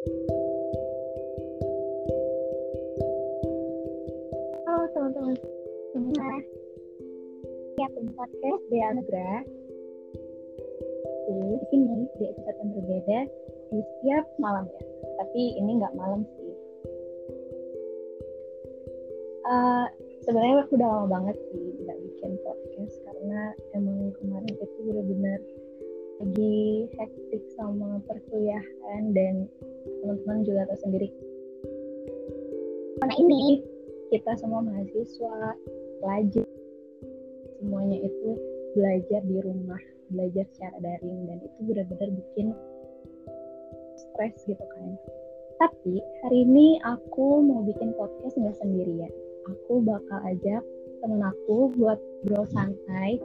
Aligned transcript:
Halo 0.00 0.16
teman-teman 4.96 5.36
semua. 5.92 6.32
Ya, 7.76 7.84
podcast 8.16 8.62
Dea 8.72 8.96
Nugra. 8.96 9.44
Di 11.28 11.36
sini 11.68 12.08
di 12.16 12.32
episode 12.32 12.56
yang 12.64 12.70
berbeda 12.80 13.28
di 13.68 13.78
setiap 13.84 14.24
malam 14.40 14.64
ya. 14.72 14.80
Tapi 15.20 15.60
ini 15.60 15.76
nggak 15.76 15.92
malam 15.92 16.24
sih. 16.32 16.52
Uh, 19.44 19.84
sebenarnya 20.24 20.64
aku 20.64 20.80
udah 20.80 20.88
lama 20.88 21.12
banget 21.12 21.36
sih 21.52 21.76
nggak 21.84 22.00
bikin 22.08 22.40
podcast 22.40 22.96
karena 23.04 23.52
emang 23.76 24.16
kemarin 24.16 24.48
itu 24.48 24.64
benar-benar 24.80 25.44
lagi 26.24 26.88
hektik 26.96 27.44
sama 27.52 28.00
perkuliahan 28.08 29.12
dan 29.12 29.48
teman-teman 30.00 30.44
juga 30.44 30.68
tahu 30.68 30.78
sendiri. 30.82 31.08
Karena 33.00 33.14
ini 33.16 33.64
kita 34.10 34.32
semua 34.36 34.60
mahasiswa 34.64 35.54
pelajar 36.02 36.48
semuanya 37.60 37.98
itu 38.00 38.28
belajar 38.74 39.20
di 39.24 39.36
rumah 39.40 39.80
belajar 40.10 40.44
secara 40.50 40.76
daring 40.82 41.30
dan 41.30 41.38
itu 41.38 41.58
benar-benar 41.64 42.08
bikin 42.10 42.56
stres 43.94 44.34
gitu 44.48 44.64
kan. 44.74 44.96
Tapi 45.60 46.00
hari 46.24 46.38
ini 46.48 46.80
aku 46.82 47.44
mau 47.44 47.60
bikin 47.62 47.92
podcast 47.94 48.34
nggak 48.40 48.56
sendirian. 48.58 49.12
Aku 49.48 49.84
bakal 49.84 50.18
ajak 50.24 50.64
temen 51.00 51.20
aku 51.24 51.72
buat 51.80 51.96
bro 52.28 52.44
santai 52.52 53.16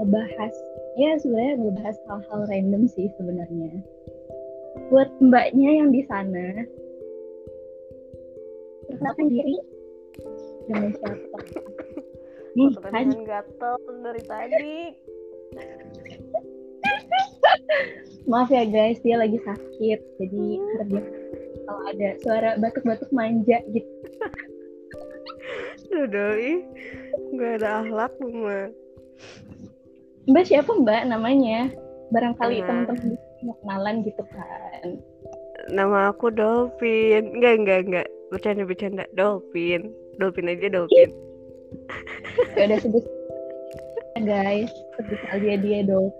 ngebahas 0.00 0.54
ya 0.96 1.18
sebenarnya 1.20 1.54
ngebahas 1.60 1.96
hal-hal 2.08 2.40
random 2.48 2.82
sih 2.88 3.12
sebenarnya 3.20 3.82
buat 4.88 5.08
mbaknya 5.20 5.70
yang 5.84 5.88
di 5.92 6.02
sana. 6.08 6.64
Perkenalkan 8.88 9.26
diri 9.28 9.56
dengan 10.68 10.90
siapa? 10.96 11.38
Nih 12.56 12.72
kan 12.80 13.08
gatel 13.28 13.76
dari 14.00 14.22
tadi. 14.24 14.76
Maaf 18.28 18.52
ya 18.52 18.64
guys 18.68 19.00
dia 19.00 19.16
lagi 19.16 19.40
sakit 19.40 20.00
jadi 20.20 20.44
harus 20.60 21.06
kalau 21.64 21.82
ada 21.92 22.08
suara 22.24 22.50
batuk-batuk 22.60 23.08
manja 23.12 23.60
gitu. 23.72 23.92
Dodoi, 25.88 26.60
gak 27.40 27.64
ada 27.64 27.80
akhlak 27.80 28.12
mah 28.20 28.68
Mbak 30.28 30.44
siapa 30.44 30.68
Mbak 30.76 31.02
namanya? 31.08 31.72
Barangkali 32.12 32.60
nah. 32.60 32.66
teman-teman 32.68 33.27
mau 33.42 33.54
kenalan 33.62 34.02
gitu 34.02 34.22
kan. 34.32 34.98
Nama 35.70 36.14
aku 36.14 36.32
Dolphin. 36.32 37.38
Enggak, 37.38 37.54
enggak, 37.62 37.78
enggak. 37.86 38.08
Bercanda-bercanda. 38.32 39.04
Dolphin. 39.14 39.92
Dolphin 40.18 40.50
aja 40.50 40.68
Dolphin. 40.70 41.10
ya 42.58 42.64
udah 42.64 42.80
sebut 42.80 43.04
guys, 44.18 44.72
sebut 44.98 45.20
aja 45.30 45.52
dia 45.60 45.80
Dolphin. 45.86 46.16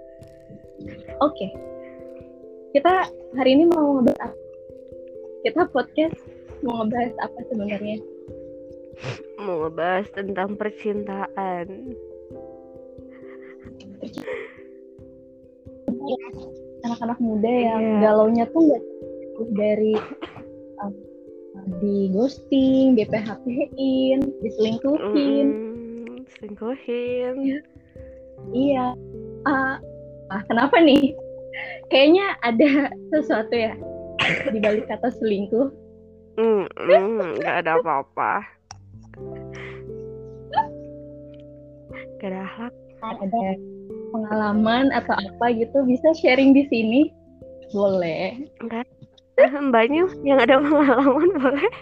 Oke. 1.19 1.35
Okay. 1.35 1.51
Kita 2.77 3.11
hari 3.35 3.59
ini 3.59 3.65
mau 3.73 3.99
ngebahas 3.99 4.31
apa? 4.31 4.39
Kita 5.43 5.63
podcast 5.73 6.19
mau 6.63 6.85
ngebahas 6.85 7.15
apa 7.25 7.39
sebenarnya? 7.49 7.97
Mau 9.41 9.67
ngebahas 9.67 10.07
tentang 10.15 10.55
percintaan 10.59 11.67
anak-anak 16.87 17.19
muda 17.19 17.51
yang 17.51 17.83
yeah. 17.83 18.01
galaunya 18.03 18.45
tuh 18.51 18.63
nggak 18.69 18.85
dari 19.55 19.95
um, 20.83 20.95
di 21.83 22.11
ghosting, 22.15 22.95
di 22.99 23.05
PHP-in, 23.07 24.19
diselingkuhin. 24.43 25.49
Mm, 25.49 26.17
selingkuhin. 26.39 27.63
Iya. 28.55 28.95
Uh, 29.47 29.77
ah, 30.31 30.43
kenapa 30.47 30.79
nih? 30.83 31.15
Kayaknya 31.91 32.27
ada 32.45 32.93
sesuatu 33.11 33.55
ya 33.55 33.75
di 34.53 34.59
balik 34.63 34.87
kata 34.87 35.11
selingkuh. 35.19 35.69
Hmm, 36.39 36.71
mm, 36.71 37.43
gak 37.43 37.67
ada 37.67 37.83
apa-apa. 37.83 38.47
Gak 42.23 42.31
ada 42.31 42.45
hak. 42.47 42.75
Ada 42.99 43.78
pengalaman 44.11 44.91
atau 44.93 45.15
apa 45.15 45.53
gitu 45.55 45.85
bisa 45.85 46.13
sharing 46.19 46.57
di 46.57 46.65
sini? 46.69 47.13
Boleh. 47.73 48.49
Enggak. 48.65 48.87
Eh, 49.39 49.51
mbaknya 49.55 50.11
yang 50.27 50.43
ada 50.43 50.59
pengalaman 50.59 51.31
boleh? 51.39 51.73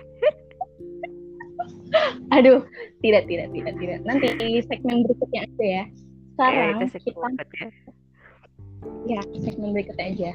Aduh 2.36 2.60
tidak 3.00 3.24
tidak 3.30 3.48
tidak 3.54 3.74
tidak. 3.80 3.98
Nanti 4.04 4.60
segmen 4.68 5.08
berikutnya 5.08 5.48
aja 5.48 5.64
ya. 5.64 5.84
Sekarang 6.36 6.84
ya, 6.84 7.00
kita 7.00 7.28
ya. 9.08 9.08
ya 9.08 9.20
segmen 9.40 9.72
berikutnya 9.72 10.06
aja. 10.12 10.30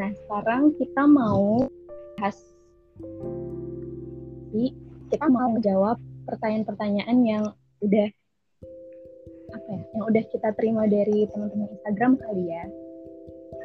Nah 0.00 0.10
sekarang 0.24 0.72
kita 0.80 1.02
mau 1.04 1.68
bahas 2.16 2.40
kita 5.12 5.26
mau 5.28 5.52
jawab 5.60 6.00
pertanyaan-pertanyaan 6.24 7.18
yang 7.22 7.44
udah 7.84 8.08
apa 9.66 9.74
ya 9.74 9.82
yang 9.98 10.04
udah 10.06 10.22
kita 10.30 10.48
terima 10.54 10.86
dari 10.86 11.26
teman-teman 11.34 11.66
Instagram 11.74 12.12
kali 12.22 12.44
ya. 12.46 12.64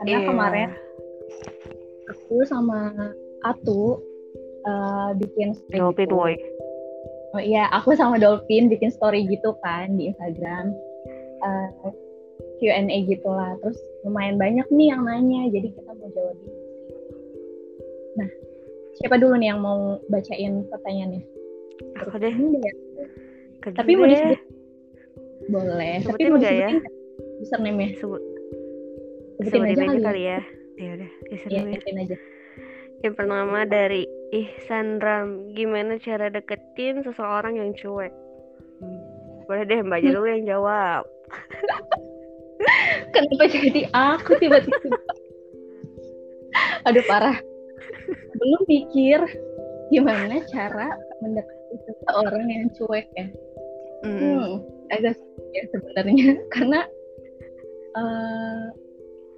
Karena 0.01 0.17
yeah. 0.17 0.25
kemarin 0.25 0.69
aku 2.09 2.35
sama 2.49 2.89
Atu 3.45 4.01
uh, 4.65 5.13
bikin 5.13 5.53
Dolphin 5.69 6.09
gitu. 6.09 6.17
Boy. 6.17 6.33
Oh 7.37 7.41
iya 7.41 7.69
aku 7.69 7.93
sama 7.93 8.17
Dolphin 8.17 8.65
bikin 8.65 8.89
story 8.89 9.29
gitu 9.29 9.53
kan 9.61 9.93
di 9.93 10.09
Instagram. 10.09 10.73
Uh, 11.45 11.69
eh, 11.85 11.93
Q&A 12.61 12.97
gitulah. 13.05 13.53
Terus 13.61 13.77
lumayan 14.01 14.41
banyak 14.41 14.65
nih 14.73 14.89
yang 14.89 15.05
nanya 15.05 15.53
jadi 15.53 15.69
kita 15.69 15.91
mau 15.93 16.09
jawab 16.09 16.37
ini 16.41 16.59
nah 18.11 18.27
siapa 18.99 19.15
dulu 19.15 19.39
nih 19.39 19.55
yang 19.55 19.61
mau 19.63 20.01
bacain 20.11 20.67
pertanyaannya? 20.67 21.23
Aku 22.03 22.17
deh. 22.19 22.33
Ya. 22.33 22.73
tapi 23.71 23.95
mau 23.95 24.09
disebut 24.09 24.41
boleh. 25.51 25.93
Sebutin 26.01 26.07
Tapi 26.07 26.21
disebutin 26.23 26.55
ya? 26.55 26.69
username-nya? 27.43 27.89
Sebut. 27.99 28.23
Sebutin, 29.41 29.51
Sebutin 29.51 29.75
aja, 29.75 29.83
aja 29.83 29.99
kali, 30.07 30.21
ya. 30.23 30.39
Ya 30.79 30.89
udah, 30.97 31.11
username. 31.29 31.69
Ya, 31.75 32.01
aja. 32.07 32.17
Yang 33.01 33.13
pertama 33.17 33.59
dari 33.65 34.03
Ihsan 34.31 35.01
Ram, 35.01 35.51
gimana 35.57 35.97
cara 35.99 36.29
deketin 36.29 37.01
seseorang 37.01 37.57
yang 37.57 37.73
cuek? 37.75 38.13
Hmm. 38.79 39.01
Boleh 39.49 39.67
deh 39.67 39.81
Mbak 39.83 39.99
aja 39.99 40.09
dulu 40.15 40.27
yang 40.29 40.45
jawab. 40.47 41.03
Kenapa 43.13 43.43
jadi 43.49 43.89
aku 43.91 44.37
tiba-tiba? 44.37 44.97
Aduh 46.87 47.03
parah. 47.09 47.37
Belum 48.37 48.61
pikir 48.69 49.19
gimana 49.91 50.39
cara 50.47 50.95
mendekati 51.19 51.75
seseorang 51.83 52.45
yang 52.47 52.65
cuek 52.77 53.07
ya. 53.17 53.27
Mm. 54.01 54.17
Hmm, 54.17 54.51
agak 54.91 55.15
ya 55.55 55.63
sebenarnya. 55.71 56.35
Karena 56.53 56.79
uh, 57.95 58.63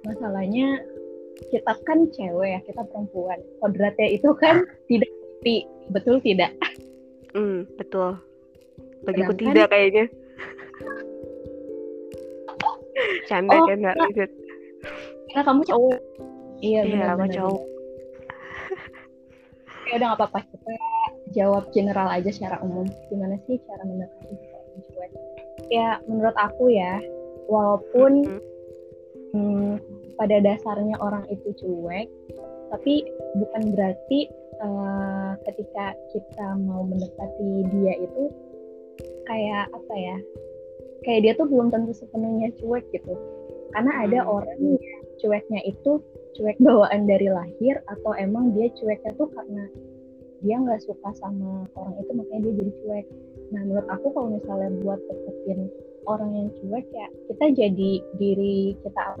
masalahnya 0.04 0.82
kita 1.50 1.72
kan 1.86 2.10
cewek 2.14 2.48
ya 2.58 2.60
kita 2.66 2.82
perempuan. 2.86 3.38
Kodratnya 3.62 4.08
itu 4.14 4.30
kan 4.38 4.62
tidak 4.86 5.10
betul 5.90 6.18
tidak? 6.22 6.54
Hmm 7.34 7.66
betul. 7.78 8.18
Bagiku 9.04 9.32
tidak 9.36 9.68
kayaknya. 9.70 10.06
Canda 13.26 13.58
oh, 13.58 13.66
canda 13.66 13.90
lanjut. 13.98 14.30
Karena 15.32 15.42
kamu 15.42 15.62
cowok. 15.66 15.98
Iya 16.62 16.80
iya 16.86 17.04
aku 17.12 17.26
cowok. 17.28 17.62
ya 19.84 19.92
udah 20.00 20.06
nggak 20.14 20.20
apa-apa. 20.22 20.40
Kita 20.48 20.72
jawab 21.34 21.64
general 21.74 22.08
aja 22.08 22.30
secara 22.30 22.56
umum. 22.62 22.86
Gimana 23.10 23.36
sih 23.44 23.58
cara 23.66 23.82
mendekati 23.84 24.53
ya 25.74 25.98
menurut 26.06 26.36
aku 26.38 26.70
ya 26.70 27.02
walaupun 27.50 28.12
mm-hmm. 29.34 29.34
hmm, 29.34 29.72
pada 30.14 30.38
dasarnya 30.38 30.94
orang 31.02 31.26
itu 31.26 31.50
cuek 31.58 32.06
tapi 32.70 33.06
bukan 33.38 33.74
berarti 33.74 34.30
uh, 34.62 35.34
ketika 35.46 35.94
kita 36.14 36.46
mau 36.62 36.86
mendekati 36.86 37.66
dia 37.74 37.94
itu 37.98 38.30
kayak 39.26 39.66
apa 39.74 39.94
ya 39.94 40.16
kayak 41.04 41.20
dia 41.26 41.32
tuh 41.36 41.46
belum 41.50 41.68
tentu 41.74 41.92
sepenuhnya 41.92 42.54
cuek 42.58 42.84
gitu 42.94 43.14
karena 43.74 43.92
ada 44.06 44.20
hmm. 44.22 44.30
orang 44.30 44.58
yang 44.62 45.02
cueknya 45.18 45.60
itu 45.66 45.98
cuek 46.38 46.58
bawaan 46.62 47.06
dari 47.06 47.28
lahir 47.30 47.82
atau 47.90 48.12
emang 48.14 48.54
dia 48.54 48.70
cueknya 48.74 49.12
tuh 49.18 49.28
karena 49.34 49.64
dia 50.44 50.60
nggak 50.60 50.82
suka 50.84 51.10
sama 51.16 51.64
orang 51.74 51.94
itu 51.98 52.12
makanya 52.14 52.40
dia 52.46 52.54
jadi 52.60 52.72
cuek 52.84 53.06
nah 53.54 53.62
menurut 53.62 53.86
aku 53.86 54.06
kalau 54.10 54.28
misalnya 54.34 54.70
buat 54.82 54.98
deketin 55.06 55.70
orang 56.10 56.30
yang 56.34 56.48
cuek 56.58 56.86
ya 56.90 57.06
kita 57.30 57.44
jadi 57.54 57.90
diri 58.18 58.74
kita 58.82 59.14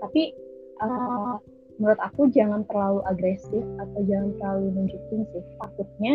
tapi 0.00 0.34
uh, 0.82 1.36
menurut 1.80 2.00
aku 2.00 2.28
jangan 2.32 2.64
terlalu 2.68 3.00
agresif 3.08 3.64
atau 3.80 4.00
jangan 4.04 4.30
terlalu 4.36 4.66
nunjukin 4.76 5.22
sih. 5.32 5.44
Takutnya 5.60 6.14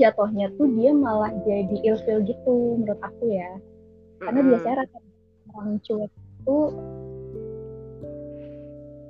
jatuhnya 0.00 0.48
tuh 0.56 0.68
dia 0.76 0.92
malah 0.96 1.32
jadi 1.44 1.76
ilfil 1.84 2.24
gitu 2.24 2.80
menurut 2.80 3.00
aku 3.00 3.32
ya. 3.32 3.50
Karena 4.20 4.40
biasanya 4.44 4.76
rata 4.84 4.98
orang 5.56 5.80
cuek 5.84 6.12
itu 6.12 6.58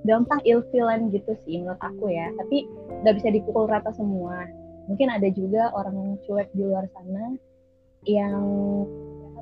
gampang 0.06 0.40
ilfilan 0.46 1.10
gitu 1.10 1.32
sih 1.46 1.58
menurut 1.62 1.82
aku 1.82 2.10
ya. 2.10 2.30
Tapi 2.38 2.70
nggak 3.02 3.14
bisa 3.18 3.28
dipukul 3.34 3.66
rata 3.66 3.90
semua 3.94 4.46
mungkin 4.88 5.08
ada 5.12 5.28
juga 5.32 5.72
orang 5.76 5.94
yang 5.96 6.12
cuek 6.24 6.48
di 6.56 6.62
luar 6.64 6.86
sana 6.94 7.36
yang 8.08 8.40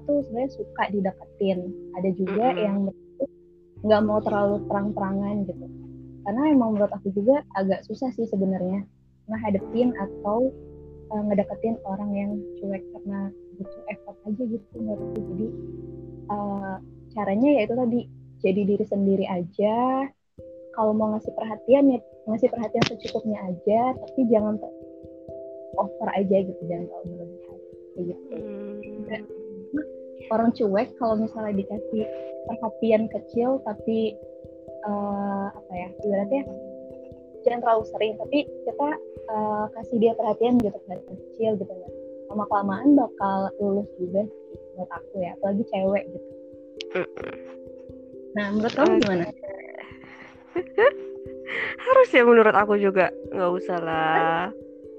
tuh 0.08 0.24
sebenarnya 0.24 0.50
suka 0.56 0.84
dideketin. 0.88 1.58
Ada 2.00 2.10
juga 2.16 2.46
mm 2.48 2.54
-hmm. 2.56 2.64
yang 2.64 2.78
nggak 3.84 4.02
mau 4.08 4.18
terlalu 4.24 4.56
terang-terangan 4.66 5.36
gitu. 5.46 5.66
Karena 6.24 6.42
emang 6.50 6.70
menurut 6.74 6.92
aku 6.96 7.12
juga 7.12 7.44
agak 7.54 7.84
susah 7.84 8.10
sih 8.16 8.26
sebenarnya 8.26 8.82
ngehadepin 9.28 9.92
atau 9.94 10.50
uh, 11.12 11.22
ngedeketin 11.28 11.76
orang 11.84 12.10
yang 12.16 12.30
cuek 12.58 12.82
karena 12.96 13.28
butuh 13.60 13.82
effort 13.92 14.16
aja 14.24 14.42
gitu 14.48 14.66
menurutku 14.78 15.18
jadi 15.34 15.46
uh, 16.32 16.76
caranya 17.12 17.48
ya 17.58 17.60
itu 17.68 17.74
tadi 17.76 18.00
jadi 18.38 18.60
diri 18.64 18.84
sendiri 18.88 19.26
aja. 19.28 20.08
Kalau 20.78 20.94
mau 20.94 21.10
ngasih 21.10 21.34
perhatian 21.34 21.84
ya 21.90 21.98
ngasih 22.30 22.48
perhatian 22.54 22.84
secukupnya 22.86 23.38
aja 23.44 23.98
tapi 23.98 24.20
jangan 24.30 24.56
over 25.76 26.08
aja 26.16 26.36
gitu 26.40 26.62
jangan 26.64 26.86
terlalu 26.88 27.06
berlebihan. 27.12 27.58
Kayak 27.92 28.04
gitu. 28.14 28.34
Hmm. 28.38 29.24
orang 30.28 30.52
cuek 30.52 30.88
kalau 31.00 31.14
misalnya 31.16 31.56
dikasih 31.56 32.04
perhatian 32.48 33.08
kecil 33.08 33.64
tapi 33.64 34.12
uh, 34.84 35.48
apa 35.52 35.72
ya 35.72 35.88
ibaratnya 36.04 36.42
jangan 37.46 37.60
terlalu 37.64 37.84
sering 37.88 38.12
tapi 38.20 38.38
kita 38.44 38.88
uh, 39.32 39.64
kasih 39.72 39.96
dia 40.00 40.12
perhatian 40.12 40.60
gitu 40.60 40.76
perhatian 40.84 41.16
kecil 41.32 41.50
gitu 41.56 41.72
ya. 41.72 41.88
Lama 42.28 42.44
kelamaan 42.52 42.92
bakal 42.92 43.48
lulus 43.56 43.88
juga 43.96 44.28
menurut 44.76 44.90
aku 44.92 45.14
ya 45.16 45.32
apalagi 45.40 45.64
cewek 45.72 46.04
gitu. 46.12 46.28
Nah 48.36 48.46
menurut 48.52 48.74
kamu 48.76 48.92
gimana? 49.00 49.24
Harus 51.88 52.08
ya 52.12 52.22
menurut 52.28 52.52
aku 52.52 52.74
juga. 52.76 53.08
Nggak 53.32 53.52
usah 53.64 53.78
lah 53.80 54.52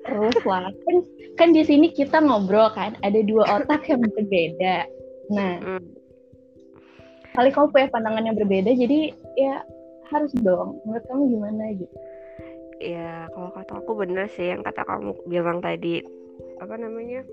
terus 0.09 0.37
lah 0.43 0.73
kan 0.73 0.95
kan 1.37 1.49
di 1.53 1.61
sini 1.63 1.93
kita 1.93 2.19
ngobrol 2.19 2.73
kan 2.73 2.97
ada 3.05 3.21
dua 3.23 3.61
otak 3.61 3.85
yang 3.87 4.01
berbeda. 4.01 4.89
Nah 5.29 5.53
mm. 5.61 5.83
kali 7.37 7.49
kamu 7.53 7.69
punya 7.69 7.87
pandangan 7.93 8.25
yang 8.25 8.37
berbeda 8.37 8.71
jadi 8.73 9.13
ya 9.37 9.63
harus 10.09 10.33
dong. 10.41 10.81
Menurut 10.83 11.05
kamu 11.05 11.23
gimana 11.37 11.63
gitu 11.77 11.97
ya 12.79 13.27
kalau 13.35 13.51
kata 13.51 13.83
aku 13.83 13.91
bener 13.99 14.31
sih 14.31 14.49
yang 14.49 14.63
kata 14.63 14.87
kamu 14.87 15.13
bilang 15.27 15.59
tadi. 15.59 16.01
Apa 16.63 16.75
namanya? 16.79 17.23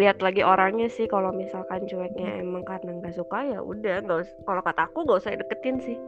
Lihat 0.00 0.24
lagi 0.24 0.40
orangnya 0.40 0.88
sih 0.88 1.04
kalau 1.08 1.32
misalkan 1.32 1.84
cueknya 1.84 2.40
emang 2.40 2.64
karena 2.64 2.96
nggak 2.96 3.16
suka 3.16 3.44
ya 3.44 3.60
udah 3.60 4.04
nggak 4.04 4.24
kalau 4.48 4.62
kata 4.64 4.88
aku 4.88 5.04
nggak 5.04 5.20
usah 5.20 5.36
deketin 5.36 5.78
sih. 5.84 5.98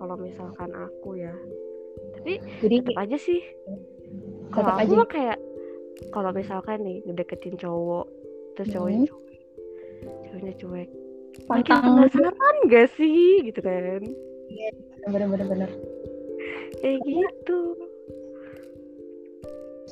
Kalau 0.00 0.16
misalkan 0.16 0.72
aku 0.72 1.20
ya. 1.20 1.32
Tapi 2.16 2.40
jadi 2.64 2.74
tetap 2.80 2.96
aja 2.96 3.16
sih 3.20 3.40
kalau 4.50 4.72
aku 4.76 4.92
mah 4.98 5.08
kayak 5.08 5.38
kalau 6.10 6.30
misalkan 6.34 6.78
nih 6.82 6.98
ngedeketin 7.06 7.56
cowok 7.60 8.06
terus 8.58 8.68
cowoknya 8.74 8.98
hmm. 9.06 9.10
cuek 9.10 9.40
cowoknya 10.26 10.54
cuek. 10.58 10.88
Makin 11.46 11.76
penasaran 11.78 12.56
gak 12.66 12.88
sih? 12.98 13.46
Gitu 13.46 13.60
kan. 13.62 14.02
Iya 14.50 14.68
bener-bener 15.08 15.46
bener 15.48 15.70
kayak 16.80 17.00
gitu. 17.04 17.60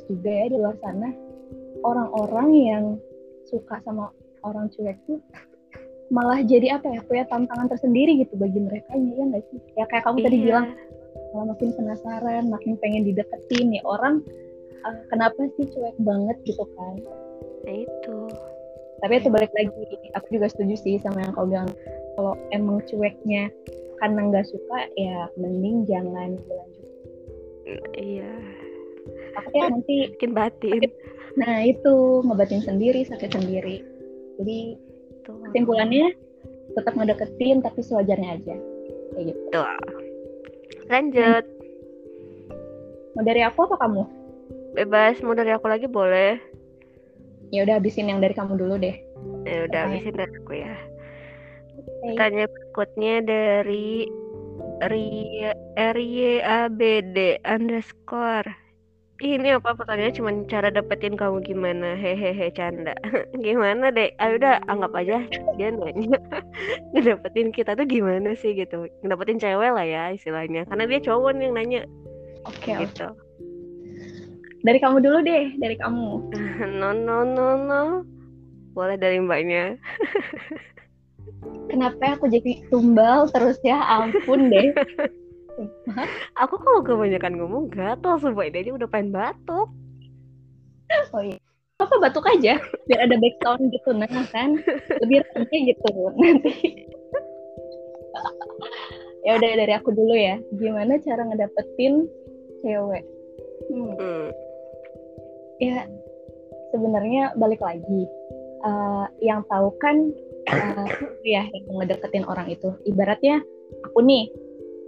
Juga 0.08 0.30
ya 0.32 0.46
di 0.48 0.56
luar 0.56 0.76
sana 0.80 1.08
orang-orang 1.84 2.48
yang 2.56 2.84
suka 3.46 3.78
sama 3.84 4.10
orang 4.42 4.72
cuek 4.72 4.96
tuh 5.04 5.20
malah 6.08 6.40
jadi 6.40 6.80
apa 6.80 6.88
ya 6.88 7.00
punya 7.04 7.24
tantangan 7.28 7.68
tersendiri 7.68 8.16
gitu 8.24 8.40
bagi 8.40 8.56
mereka 8.64 8.96
ya 8.96 9.22
nggak 9.28 9.44
sih? 9.52 9.60
Ya 9.76 9.84
kayak 9.92 10.08
kamu 10.08 10.18
iya. 10.18 10.24
tadi 10.24 10.38
bilang 10.40 10.66
malah 11.36 11.46
makin 11.52 11.70
penasaran 11.76 12.44
makin 12.48 12.72
pengen 12.80 13.04
dideketin 13.04 13.76
ya 13.76 13.82
orang 13.84 14.24
uh, 14.86 14.96
kenapa 15.10 15.38
sih 15.56 15.66
cuek 15.72 15.96
banget 16.02 16.36
gitu 16.44 16.64
kan 16.76 16.94
nah, 17.66 17.74
itu 17.74 18.18
tapi 18.98 19.12
itu 19.22 19.28
balik 19.30 19.52
lagi 19.54 19.84
aku 20.18 20.26
juga 20.38 20.46
setuju 20.50 20.74
sih 20.78 20.94
sama 20.98 21.22
yang 21.22 21.32
kau 21.34 21.46
bilang 21.46 21.70
kalau 22.18 22.34
emang 22.50 22.82
cueknya 22.90 23.48
karena 23.98 24.20
nggak 24.30 24.46
suka 24.46 24.78
ya 24.98 25.26
mending 25.38 25.86
jangan 25.86 26.38
berlanjut 26.46 26.88
iya 27.98 28.32
takutnya 29.34 29.64
nanti 29.74 29.94
bikin 30.14 30.32
batin 30.34 30.90
Nah 31.38 31.62
itu 31.62 32.26
ngebatin 32.26 32.62
sendiri 32.66 33.06
sakit 33.06 33.30
sendiri. 33.30 33.78
Jadi 34.42 34.74
kesimpulannya 35.22 36.10
tetap 36.74 36.94
ngedeketin 36.98 37.62
tapi 37.62 37.80
sewajarnya 37.86 38.30
aja. 38.42 38.56
Kayak 39.14 39.24
gitu. 39.34 39.40
Tuh. 39.54 39.66
Lanjut. 40.90 41.44
Mau 43.14 43.22
dari 43.22 43.42
aku 43.46 43.70
apa 43.70 43.76
kamu? 43.86 44.02
Bebas, 44.78 45.18
mau 45.26 45.34
dari 45.34 45.50
aku 45.50 45.66
lagi 45.66 45.90
boleh. 45.90 46.38
Ya 47.50 47.66
udah 47.66 47.82
habisin 47.82 48.06
yang 48.06 48.22
dari 48.22 48.30
kamu 48.30 48.54
dulu 48.54 48.78
deh. 48.78 48.94
Ya 49.42 49.66
udah 49.66 49.90
habisin 49.90 50.14
dari 50.14 50.30
aku 50.38 50.54
ya. 50.54 50.70
Okay. 51.82 52.14
Tanya 52.14 52.46
berikutnya 52.46 53.26
dari 53.26 54.06
R 54.78 55.98
Y 55.98 56.38
A 56.46 56.70
B 56.70 57.02
D 57.10 57.42
underscore. 57.42 58.46
Ini 59.18 59.58
apa 59.58 59.74
pertanyaannya? 59.74 60.14
Cuma 60.14 60.30
cara 60.46 60.70
dapetin 60.70 61.18
kamu 61.18 61.42
gimana? 61.42 61.98
Hehehe 61.98 62.54
canda. 62.54 62.94
Gimana 63.42 63.90
deh 63.90 64.14
ayo 64.22 64.38
udah 64.38 64.62
anggap 64.70 64.94
aja 64.94 65.26
dia 65.58 65.74
nanya. 65.74 66.22
Ngedapetin 66.94 67.50
kita 67.50 67.74
tuh 67.74 67.82
gimana 67.82 68.38
sih 68.38 68.54
gitu. 68.54 68.86
Ngedapetin 69.02 69.42
cewek 69.42 69.74
lah 69.74 69.82
ya 69.82 70.14
istilahnya. 70.14 70.70
Karena 70.70 70.86
dia 70.86 71.02
cowok 71.02 71.34
yang 71.34 71.58
nanya. 71.58 71.82
Oke 72.46 72.70
okay, 72.70 72.86
gitu. 72.86 73.10
okay. 73.10 73.27
Dari 74.62 74.78
kamu 74.82 74.98
dulu 75.02 75.18
deh 75.22 75.54
dari 75.58 75.76
kamu. 75.78 76.10
No 76.78 76.90
no 76.94 77.22
no 77.22 77.48
no. 77.58 77.82
Boleh 78.74 78.98
dari 78.98 79.18
mbaknya. 79.22 79.78
Kenapa 81.70 82.16
aku 82.16 82.26
jadi 82.30 82.64
tumbal 82.72 83.28
terus 83.30 83.58
ya? 83.62 83.78
Ampun 83.78 84.48
deh. 84.50 84.72
Aku 86.42 86.54
kalau 86.62 86.86
kebanyakan 86.86 87.34
ngomong 87.34 87.66
gatel 87.74 88.14
sumpah. 88.22 88.46
Ini 88.46 88.62
aja 88.62 88.70
udah 88.78 88.88
pengen 88.88 89.10
batuk. 89.10 89.68
Oh 91.10 91.22
iya. 91.22 91.36
Apa 91.82 91.94
batuk 91.98 92.26
aja? 92.30 92.62
Biar 92.86 93.00
ada 93.04 93.16
background 93.18 93.74
gitu. 93.74 93.90
Nah 93.90 94.06
kan? 94.30 94.62
Lebih 95.02 95.26
rame 95.34 95.56
gitu 95.66 95.88
nanti. 96.14 96.54
Ya 99.26 99.34
udah 99.34 99.50
dari 99.58 99.72
aku 99.74 99.90
dulu 99.92 100.14
ya. 100.14 100.38
Gimana 100.56 101.02
cara 101.02 101.26
ngedapetin 101.26 102.06
cewek? 102.62 103.04
Hmm. 103.68 103.94
Hmm. 103.98 104.26
Ya 105.58 105.86
sebenarnya 106.74 107.34
balik 107.38 107.62
lagi 107.62 108.06
uh, 108.62 109.06
yang 109.22 109.42
tahu 109.50 109.74
kan 109.82 110.10
uh, 110.50 110.88
ya 111.26 111.46
yang 111.46 111.74
ngedeketin 111.82 112.26
orang 112.26 112.48
itu 112.50 112.74
ibaratnya 112.86 113.42
aku 113.84 113.98
nih 114.02 114.30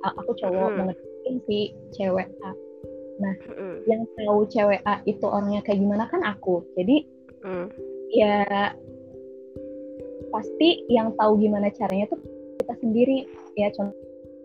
aku 0.01 0.33
cowok 0.41 0.69
hmm. 0.73 0.77
mengerti 0.81 1.33
si 1.47 1.59
cewek 1.95 2.29
A 2.43 2.53
nah 3.21 3.35
hmm. 3.53 3.85
yang 3.85 4.03
tahu 4.17 4.49
cewek 4.49 4.81
A 4.89 5.05
itu 5.05 5.25
orangnya 5.29 5.61
kayak 5.61 5.83
gimana 5.85 6.09
kan 6.09 6.25
aku 6.25 6.65
jadi 6.75 7.05
hmm. 7.45 7.67
ya 8.17 8.73
pasti 10.31 10.87
yang 10.89 11.13
tahu 11.19 11.37
gimana 11.37 11.69
caranya 11.75 12.09
tuh 12.09 12.21
kita 12.63 12.75
sendiri 12.81 13.29
ya 13.59 13.69
contoh 13.77 13.97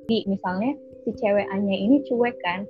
misalnya 0.10 0.78
si 1.02 1.10
cewek 1.18 1.50
A-nya 1.50 1.74
ini 1.74 2.06
cuek 2.06 2.38
kan 2.46 2.70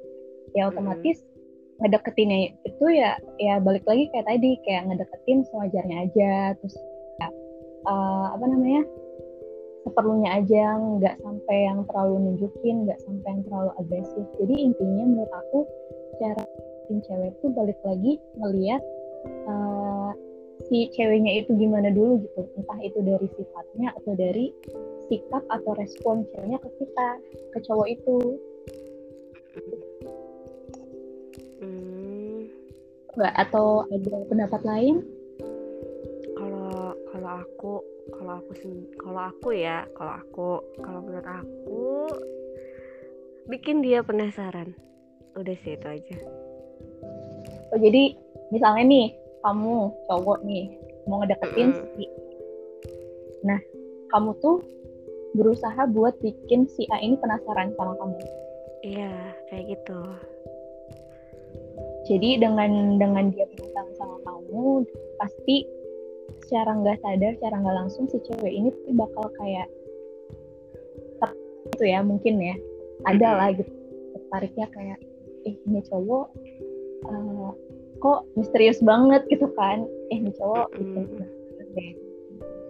ya 0.55 0.71
otomatis 0.71 1.19
hmm. 1.19 1.34
Ngedeketinnya 1.75 2.55
itu 2.63 2.85
ya 2.87 3.19
ya 3.35 3.59
balik 3.59 3.83
lagi 3.83 4.07
kayak 4.15 4.27
tadi 4.31 4.49
kayak 4.63 4.87
ngedeketin 4.87 5.43
sewajarnya 5.51 5.97
aja 6.07 6.33
terus 6.55 6.75
ya, 7.19 7.27
uh, 7.83 8.27
apa 8.31 8.45
namanya 8.47 8.83
seperlunya 9.85 10.29
aja 10.41 10.63
nggak 10.81 11.15
sampai 11.21 11.57
yang 11.69 11.85
terlalu 11.85 12.15
nunjukin 12.17 12.89
nggak 12.89 12.99
sampai 13.05 13.29
yang 13.37 13.43
terlalu 13.45 13.71
agresif. 13.77 14.25
Jadi 14.41 14.55
intinya 14.57 15.03
menurut 15.05 15.33
aku 15.45 15.59
cara 16.17 16.43
tim 16.89 16.99
cewek 17.05 17.31
itu 17.37 17.47
balik 17.53 17.79
lagi 17.85 18.13
melihat 18.41 18.81
uh, 19.45 20.11
si 20.65 20.89
ceweknya 20.97 21.45
itu 21.45 21.53
gimana 21.53 21.93
dulu 21.93 22.25
gitu. 22.25 22.41
Entah 22.57 22.79
itu 22.81 22.99
dari 23.05 23.27
sifatnya 23.37 23.93
atau 24.01 24.11
dari 24.17 24.49
sikap 25.05 25.43
atau 25.53 25.71
respon 25.77 26.25
ceweknya 26.33 26.57
ke 26.57 26.69
kita 26.81 27.09
ke 27.53 27.57
cowok 27.69 27.87
itu 27.93 28.17
nggak 33.15 33.35
atau 33.47 33.87
ada 33.87 34.15
pendapat 34.27 34.61
lain? 34.67 34.95
Kalau 36.35 36.93
kalau 37.09 37.31
aku 37.39 37.73
kalau 38.11 38.33
aku 38.43 38.51
kalau 38.99 39.21
aku 39.31 39.47
ya 39.55 39.87
kalau 39.95 40.13
aku 40.19 40.49
kalau 40.83 40.99
menurut 41.01 41.27
aku 41.27 41.83
bikin 43.47 43.79
dia 43.79 44.03
penasaran. 44.03 44.75
Udah 45.35 45.55
sih 45.63 45.79
itu 45.79 45.87
aja. 45.87 46.17
Oh 47.71 47.79
jadi 47.79 48.15
misalnya 48.51 48.83
nih 48.87 49.07
kamu 49.43 49.91
cowok 50.11 50.39
nih 50.43 50.65
mau 51.07 51.21
ngedeketin 51.21 51.69
Mm-mm. 51.71 51.87
si 51.95 52.05
nah 53.45 53.61
kamu 54.09 54.33
tuh 54.41 54.57
berusaha 55.37 55.85
buat 55.91 56.17
bikin 56.23 56.65
si 56.65 56.87
A 56.89 56.97
ini 56.99 57.19
penasaran 57.19 57.71
sama 57.77 57.93
kamu. 57.99 58.19
Iya 58.85 59.13
kayak 59.49 59.65
gitu 59.75 59.99
jadi 62.05 62.37
dengan 62.37 63.01
dengan 63.01 63.33
dia 63.33 63.49
penasaran 63.49 63.93
sama 63.97 64.17
kamu 64.21 64.85
pasti 65.17 65.65
secara 66.45 66.77
nggak 66.77 67.01
sadar 67.01 67.31
secara 67.37 67.55
nggak 67.61 67.77
langsung 67.81 68.05
si 68.09 68.21
cewek 68.21 68.53
ini 68.53 68.69
tuh 68.69 68.93
bakal 68.93 69.25
kayak 69.41 69.67
gitu 71.73 71.83
ya 71.89 71.99
mungkin 72.05 72.37
ya. 72.37 72.55
Ada 73.09 73.29
lah 73.35 73.49
gitu 73.57 73.71
tertariknya 74.15 74.67
kayak 74.71 74.99
eh 75.45 75.55
ini 75.67 75.81
cowok 75.89 76.27
eh, 77.09 77.49
kok 77.99 78.19
misterius 78.37 78.79
banget 78.85 79.25
gitu 79.33 79.49
kan. 79.57 79.89
Eh 80.13 80.17
ini 80.21 80.31
cowok 80.37 80.69
deh. 81.75 81.91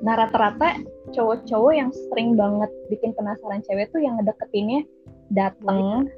Nah 0.02 0.14
rata-rata 0.18 0.82
cowok-cowok 1.14 1.74
yang 1.76 1.90
sering 1.92 2.36
banget 2.36 2.72
bikin 2.90 3.12
penasaran 3.14 3.62
cewek 3.68 3.92
tuh 3.92 4.02
yang 4.02 4.18
ngedeketinnya 4.18 4.88
dateng. 5.36 6.10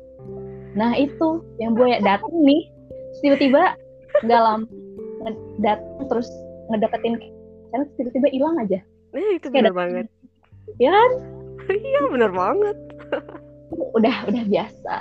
Nah 0.78 0.94
itu 0.96 1.42
yang 1.58 1.74
buaya 1.74 2.00
dateng 2.02 2.32
nih 2.46 2.77
tiba-tiba 3.22 3.76
nggak 4.24 4.42
lama 4.42 4.66
dateng 5.60 6.06
terus 6.08 6.30
ngedeketin 6.70 7.16
kan 7.74 7.82
tiba-tiba 8.00 8.28
hilang 8.32 8.56
aja. 8.62 8.80
Nah 9.12 9.36
itu 9.36 9.48
ada- 9.52 9.74
banget. 9.74 10.06
Ya 10.80 10.92
kan? 10.92 11.12
Iya 11.68 12.00
bener 12.12 12.32
banget. 12.32 12.78
Udah 13.96 14.16
udah 14.28 14.44
biasa. 14.48 14.96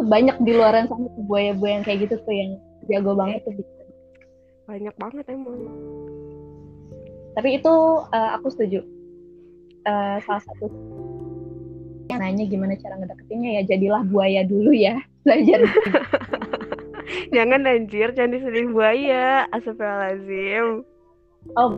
Banyak 0.00 0.36
di 0.46 0.52
luaran 0.54 0.86
sana 0.86 1.06
tuh 1.12 1.24
buaya-buaya 1.26 1.80
yang 1.80 1.84
kayak 1.86 1.98
gitu 2.08 2.14
tuh 2.22 2.34
yang 2.34 2.50
jago 2.86 3.14
banget 3.18 3.42
tuh. 3.46 3.54
Banyak 4.70 4.94
banget 4.98 5.24
emang. 5.30 5.58
Tapi 7.34 7.48
itu 7.58 7.74
eh, 8.14 8.30
aku 8.38 8.46
setuju. 8.50 8.80
Eh, 9.80 10.16
salah 10.22 10.42
satu 10.44 10.66
yang 12.10 12.20
nanya 12.20 12.44
gimana 12.46 12.74
cara 12.74 12.98
ngedeketinnya 12.98 13.50
ya 13.58 13.62
jadilah 13.74 14.02
buaya 14.06 14.42
dulu 14.46 14.70
ya. 14.74 14.98
Belajar 15.26 15.60
jangan 17.28 17.68
anjir. 17.68 18.08
Jangan 18.16 18.32
disedih 18.34 18.72
buaya. 18.72 19.44
Astagfirullahaladzim. 19.52 20.84
Oh 21.56 21.72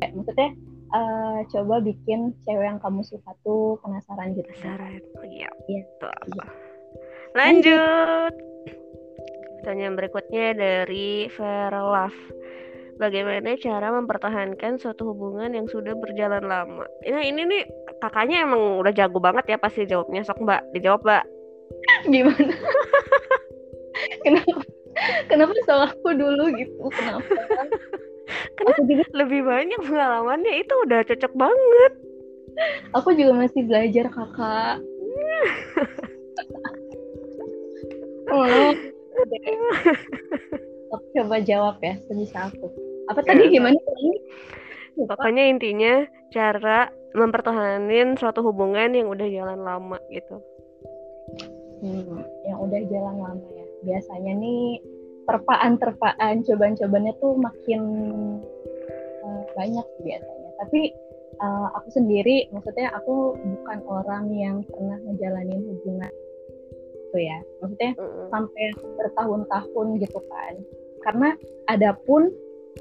maksudnya 0.00 0.50
eh, 0.90 1.38
coba 1.52 1.74
bikin 1.84 2.34
cewek 2.44 2.66
yang 2.66 2.80
kamu 2.80 3.04
suka 3.06 3.30
tuh 3.44 3.78
penasaran 3.84 4.32
gitu. 4.34 4.48
Penasaran. 4.48 5.00
Oh, 5.20 5.26
iya. 5.28 5.50
Iya. 5.68 5.82
Apa 6.02 6.46
lanjut. 7.36 8.32
Pertanyaan 9.60 9.94
berikutnya 9.94 10.56
dari 10.56 11.28
Verlaf 11.36 12.16
Bagaimana 13.00 13.56
cara 13.56 13.96
mempertahankan 13.96 14.76
suatu 14.76 15.16
hubungan 15.16 15.56
yang 15.56 15.64
sudah 15.64 15.96
berjalan 15.96 16.44
lama? 16.44 16.84
Nah 17.08 17.24
ini 17.24 17.48
nih 17.48 17.64
kakaknya 17.96 18.44
emang 18.44 18.76
udah 18.76 18.92
jago 18.92 19.16
banget 19.16 19.48
ya 19.48 19.56
pasti 19.56 19.88
jawabnya. 19.88 20.20
Sok 20.20 20.44
mbak, 20.44 20.68
dijawab 20.76 21.00
mbak. 21.08 21.24
gimana 22.12 22.52
kenapa 24.24 24.62
kenapa 25.28 25.52
soal 25.64 25.82
aku 25.88 26.08
dulu 26.12 26.44
gitu 26.56 26.82
kenapa 26.92 27.32
aku 28.62 28.80
juga 28.86 29.04
Lebih 29.20 29.42
banyak 29.42 29.80
pengalamannya 29.82 30.62
itu 30.62 30.74
udah 30.86 31.02
cocok 31.02 31.32
banget. 31.34 31.92
aku 32.94 33.08
juga 33.14 33.32
masih 33.46 33.62
belajar 33.66 34.06
kakak 34.10 34.76
oh. 38.30 38.72
Aku 40.90 41.06
coba 41.14 41.38
jawab 41.38 41.78
ya 41.86 41.94
sebisa 42.10 42.50
aku 42.50 42.66
apa 43.06 43.22
tadi 43.22 43.46
Ya, 43.46 43.58
gimana 43.58 43.78
tadi 43.78 44.10
Lupa. 44.98 45.14
Pokoknya 45.14 45.46
intinya 45.46 46.02
cara 46.34 46.90
mempertahankan 47.14 48.18
suatu 48.18 48.42
hubungan 48.42 48.90
yang 48.94 49.06
udah 49.06 49.26
jalan 49.26 49.60
lama 49.62 49.98
gitu. 50.10 50.42
Hmm, 51.80 52.26
yang 52.44 52.58
udah 52.58 52.80
jalan 52.90 53.16
lama 53.22 53.46
ya 53.54 53.59
biasanya 53.84 54.32
nih 54.36 54.80
terpaan-terpaan 55.30 56.42
cobaan-cobaannya 56.42 57.14
tuh 57.22 57.32
makin 57.38 57.82
eh, 59.22 59.42
banyak 59.54 59.86
biasanya. 60.02 60.50
Tapi 60.64 60.80
eh, 61.38 61.68
aku 61.76 61.88
sendiri 61.94 62.50
maksudnya 62.50 62.90
aku 62.94 63.38
bukan 63.38 63.78
orang 63.86 64.24
yang 64.34 64.56
pernah 64.66 64.98
ngejalanin 65.06 65.60
hubungan 65.70 66.12
itu 67.10 67.18
ya. 67.22 67.38
Maksudnya 67.62 67.92
Mm-mm. 67.94 68.26
sampai 68.30 68.64
bertahun-tahun 68.98 69.86
gitu 70.02 70.20
kan. 70.26 70.54
Karena 71.06 71.28
adapun 71.70 72.30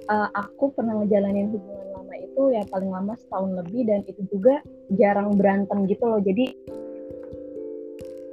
eh, 0.09 0.29
aku 0.33 0.73
pernah 0.73 0.97
ngejalanin 1.05 1.53
hubungan 1.53 1.87
lama 1.93 2.15
itu 2.17 2.41
ya 2.55 2.63
paling 2.73 2.89
lama 2.89 3.13
setahun 3.13 3.51
lebih 3.61 3.85
dan 3.85 4.01
itu 4.09 4.21
juga 4.33 4.65
jarang 4.97 5.37
berantem 5.37 5.85
gitu 5.85 6.09
loh. 6.09 6.21
Jadi 6.23 6.49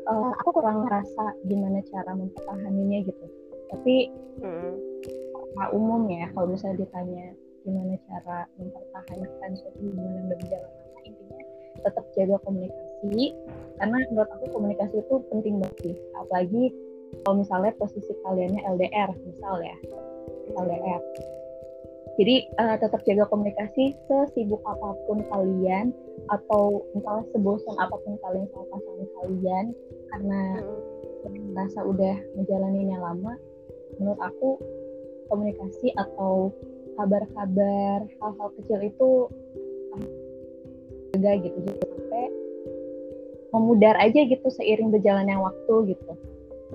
eh, 0.07 0.33
aku 0.41 0.49
kurang 0.55 0.87
ngerasa 0.87 1.25
gimana 1.47 1.79
cara 1.91 2.11
mempertahankannya 2.15 2.99
gitu. 3.07 3.27
Tapi 3.75 3.95
secara 5.57 5.73
umum 5.73 6.07
ya 6.13 6.29
kalau 6.37 6.53
misalnya 6.53 6.85
ditanya 6.87 7.27
gimana 7.67 7.99
cara 8.07 8.47
mempertahankan 8.61 9.51
suatu 9.59 9.81
hubungan 9.83 10.13
yang 10.23 10.29
berjalan 10.31 10.71
lama 10.71 11.01
intinya 11.03 11.45
tetap 11.83 12.05
jaga 12.15 12.37
komunikasi. 12.47 13.35
Karena 13.77 13.97
menurut 14.09 14.31
aku 14.39 14.47
komunikasi 14.55 14.97
itu 15.03 15.15
penting 15.29 15.59
banget 15.59 15.77
sih. 15.83 15.97
Apalagi 16.15 16.65
kalau 17.25 17.43
misalnya 17.43 17.73
posisi 17.77 18.13
kaliannya 18.23 18.61
LDR 18.63 19.11
misal 19.27 19.55
ya. 19.61 19.77
LDR 20.55 21.03
jadi 22.17 22.49
eh, 22.49 22.77
tetap 22.81 23.05
jaga 23.05 23.29
komunikasi 23.29 23.93
sesibuk 24.09 24.65
apa 24.65 24.97
pun 25.05 25.21
kalian 25.29 25.93
atau 26.33 26.81
misalnya 26.97 27.29
sebosan 27.37 27.77
apa 27.77 27.93
pun 28.01 28.17
kalian 28.25 28.49
sama 28.51 28.65
pasangan 28.73 29.09
kalian. 29.21 29.67
Karena 30.07 30.41
Mm-mm. 31.29 31.53
merasa 31.53 31.81
udah 31.85 32.17
ngejalaninnya 32.41 32.99
lama 32.99 33.37
menurut 34.01 34.21
aku 34.25 34.57
komunikasi 35.29 35.93
atau 35.97 36.53
kabar-kabar 36.97 38.09
hal-hal 38.09 38.49
kecil 38.61 38.81
itu 38.81 39.11
juga 41.13 41.31
gitu. 41.41 41.59
Jadi 41.69 41.85
sampai 41.85 42.25
memudar 43.53 43.95
aja 44.01 44.21
gitu 44.25 44.47
seiring 44.57 44.89
berjalannya 44.89 45.37
waktu 45.37 45.93
gitu. 45.93 46.13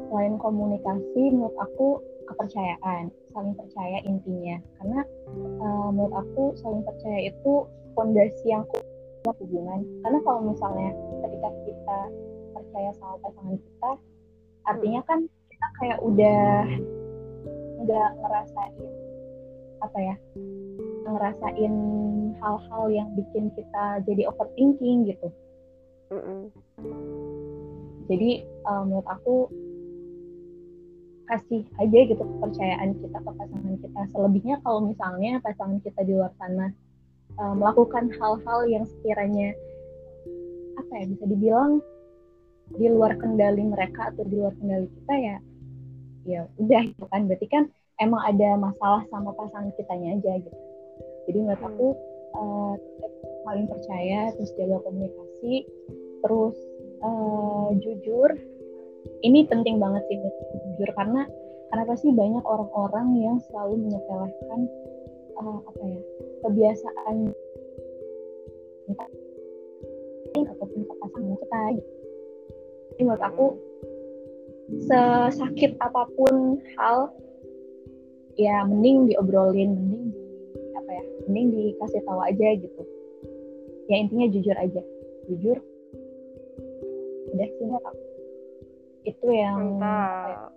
Selain 0.10 0.38
komunikasi 0.38 1.33
menurut 1.33 1.57
aku 1.57 2.01
kepercayaan 2.32 3.12
saling 3.36 3.56
percaya 3.56 3.98
intinya. 4.08 4.58
Karena 4.80 5.00
eh, 5.36 5.88
menurut 5.92 6.14
aku 6.16 6.44
saling 6.60 6.84
percaya 6.88 7.30
itu 7.32 7.68
fondasi 7.94 8.46
yang 8.48 8.64
kuat 9.24 9.36
hubungan. 9.44 9.84
Karena 10.02 10.20
kalau 10.24 10.42
misalnya 10.48 10.92
ketika 11.28 11.50
kita 11.68 12.00
percaya 12.56 12.90
sama 13.00 13.16
pasangan 13.22 13.58
kita 13.60 13.92
artinya 14.70 15.02
kan 15.10 15.20
kita 15.50 15.68
kayak 15.82 16.00
udah 16.06 16.70
nggak 17.82 18.10
ngerasain 18.22 18.86
apa 19.82 19.98
ya 19.98 20.16
ngerasain 21.10 21.74
hal-hal 22.38 22.84
yang 22.94 23.10
bikin 23.18 23.50
kita 23.58 24.06
jadi 24.06 24.30
overthinking 24.30 25.10
gitu. 25.10 25.28
Jadi 28.06 28.32
eh, 28.46 28.84
menurut 28.86 29.08
aku 29.10 29.50
kasih 31.32 31.64
aja 31.80 32.00
gitu 32.12 32.20
kepercayaan 32.20 32.92
kita 33.00 33.18
ke 33.24 33.32
pasangan 33.32 33.76
kita. 33.80 34.02
Selebihnya 34.12 34.56
kalau 34.68 34.84
misalnya 34.84 35.40
pasangan 35.40 35.80
kita 35.80 36.04
di 36.04 36.12
luar 36.20 36.36
sana 36.36 36.76
eh, 37.40 37.54
melakukan 37.56 38.12
hal-hal 38.20 38.60
yang 38.68 38.84
sekiranya 38.84 39.56
apa 40.76 40.92
ya 41.00 41.06
bisa 41.08 41.24
dibilang 41.24 41.80
di 42.72 42.88
luar 42.88 43.16
kendali 43.20 43.64
mereka 43.64 44.12
atau 44.12 44.24
di 44.28 44.36
luar 44.40 44.56
kendali 44.60 44.88
kita 44.92 45.16
ya 45.16 45.38
ya 46.28 46.40
udah 46.60 46.82
gitu 46.92 47.06
kan. 47.08 47.32
Berarti 47.32 47.48
kan 47.48 47.64
emang 48.04 48.22
ada 48.28 48.60
masalah 48.60 49.08
sama 49.08 49.32
pasangan 49.32 49.72
kitanya 49.80 50.20
aja 50.20 50.32
gitu. 50.44 50.60
Jadi 51.32 51.38
menurut 51.48 51.64
aku 51.64 51.88
eh, 52.36 52.74
tetap 53.00 53.14
saling 53.48 53.68
percaya 53.72 54.20
terus 54.36 54.52
jaga 54.60 54.78
komunikasi 54.84 55.54
terus 56.28 56.58
eh, 57.00 57.68
jujur 57.80 58.30
ini 59.22 59.46
penting 59.46 59.77
banget 59.77 60.03
sih 60.10 60.17
jujur 60.74 60.89
karena 60.98 61.25
kenapa 61.74 61.93
sih 61.98 62.12
banyak 62.13 62.43
orang-orang 62.46 63.08
yang 63.17 63.38
selalu 63.50 63.88
menyepelekan 63.88 64.60
eh, 65.38 65.60
apa 65.65 65.81
ya 65.86 66.01
kebiasaan 66.46 67.15
kita 68.91 69.05
ataupun 70.39 70.79
ke 70.88 70.93
pasangan 71.00 71.36
kita. 71.38 71.62
Jadi 72.91 73.01
menurut 73.03 73.24
aku 73.24 73.46
sesakit 74.88 75.75
apa 75.84 76.08
pun 76.15 76.60
hal 76.79 77.12
ya 78.39 78.63
mending 78.63 79.12
diobrolin, 79.12 79.75
mending 79.75 80.03
di 80.15 80.24
apa 80.75 80.89
ya, 80.91 81.03
mending 81.27 81.48
dikasih 81.51 82.01
tahu 82.08 82.20
aja 82.24 82.48
gitu. 82.55 82.81
Ya 83.91 83.96
intinya 84.00 84.27
jujur 84.31 84.55
aja, 84.55 84.81
jujur. 85.27 85.58
indah 87.31 87.48
sih 87.48 87.63
aku 87.63 88.11
itu 89.08 89.27
yang 89.34 89.81
Mantap. 89.81 90.53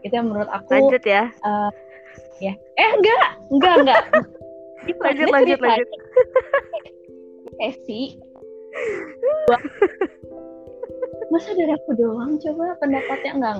itu 0.00 0.12
yang 0.16 0.26
menurut 0.32 0.50
aku 0.50 0.68
Lanjut 0.72 1.02
ya. 1.04 1.28
eh, 1.28 1.70
ya. 2.40 2.52
Eh 2.56 2.90
enggak 2.96 3.26
enggak 3.52 3.74
enggak. 3.84 4.02
Lanjut, 5.04 5.28
lanjut, 5.28 5.58
lanjut. 5.60 5.88
Sesi 7.60 8.16
masa 11.30 11.54
dari 11.54 11.72
aku 11.74 11.90
doang 11.94 12.40
coba 12.42 12.74
pendapatnya? 12.82 13.30
Enggak 13.38 13.54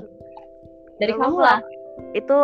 dari 0.98 1.12
kamu 1.14 1.38
lah. 1.38 1.60
Itu 2.12 2.36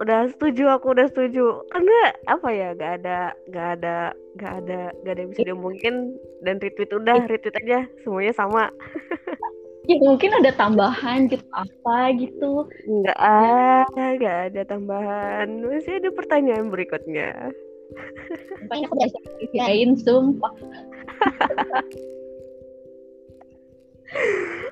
udah 0.00 0.32
setuju 0.32 0.72
aku 0.72 0.96
udah 0.96 1.06
setuju. 1.12 1.60
Karena 1.68 1.98
apa 2.26 2.48
ya 2.48 2.68
gak 2.72 2.92
ada 3.04 3.18
gak 3.52 3.68
ada 3.80 3.96
gak 4.40 4.52
ada 4.64 4.80
gak 5.04 5.12
ada 5.12 5.20
yang 5.20 5.30
bisa 5.34 5.44
diomongin. 5.46 6.16
Dan 6.40 6.56
retweet 6.58 6.90
udah 6.90 7.28
retweet 7.28 7.56
aja 7.60 7.84
semuanya 8.02 8.32
sama 8.32 8.72
ya 9.88 9.96
mungkin 10.00 10.30
ada 10.40 10.52
tambahan 10.52 11.28
gitu 11.30 11.44
apa 11.52 12.12
gitu? 12.18 12.68
Nggak 12.84 13.20
ada 13.20 14.04
nggak 14.18 14.38
ada 14.52 14.62
tambahan. 14.68 15.48
Masih 15.64 16.00
ada 16.00 16.10
pertanyaan 16.12 16.68
berikutnya. 16.68 17.52
Makanya 18.68 18.86
aku 18.86 18.94
bisa 19.02 19.18
kerjain 19.38 19.90
sumpah. 19.98 20.54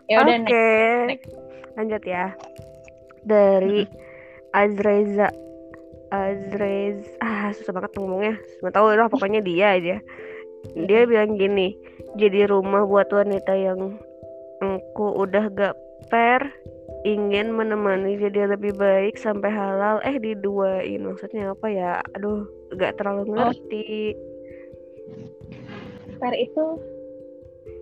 Ya 0.08 0.24
udah 0.24 0.40
oke 0.40 0.64
next. 1.12 1.30
lanjut 1.78 2.02
ya. 2.02 2.34
Dari 3.22 3.84
Azreza 4.56 5.28
Azrez 6.08 7.04
ah 7.20 7.52
susah 7.52 7.72
banget 7.76 7.92
ngomongnya. 8.00 8.34
Nggak 8.64 8.74
tahu 8.74 8.86
lah 8.96 9.08
pokoknya 9.12 9.40
dia 9.44 9.76
aja. 9.76 9.96
Dia 10.74 11.00
bilang 11.06 11.38
gini 11.38 11.76
jadi 12.18 12.48
rumah 12.50 12.82
buat 12.88 13.12
wanita 13.12 13.52
yang 13.54 14.00
engku 14.58 15.06
udah 15.18 15.50
gak 15.54 15.74
per 16.08 16.42
ingin 17.06 17.54
menemani 17.54 18.18
jadi 18.18 18.50
lebih 18.54 18.74
baik 18.74 19.14
sampai 19.18 19.50
halal. 19.50 20.02
Eh 20.02 20.18
diduain 20.18 21.02
maksudnya 21.02 21.54
apa 21.54 21.66
ya? 21.70 21.92
Aduh 22.18 22.46
gak 22.74 22.98
terlalu 22.98 23.38
ngerti. 23.38 24.14
Fair 26.18 26.34
itu 26.34 26.64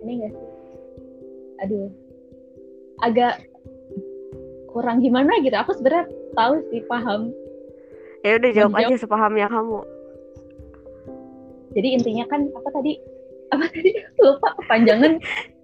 ini 0.05 0.11
enggak 0.21 0.33
sih? 0.37 0.49
Aduh 1.65 1.89
agak 3.01 3.41
kurang 4.69 5.01
gimana 5.01 5.33
gitu. 5.41 5.57
Aku 5.57 5.73
sebenarnya 5.73 6.05
tahu 6.37 6.61
sih 6.69 6.81
paham. 6.85 7.33
Ya 8.21 8.37
udah 8.37 8.51
jawab 8.53 8.71
Menjawab. 8.73 8.89
aja 8.93 8.95
sepahamnya 9.01 9.47
kamu. 9.49 9.79
Jadi 11.77 11.87
intinya 11.93 12.25
kan 12.29 12.41
apa 12.53 12.69
tadi? 12.73 12.93
Apa 13.53 13.65
tadi? 13.69 13.91
Lupa 14.21 14.49
kepanjangan 14.61 15.13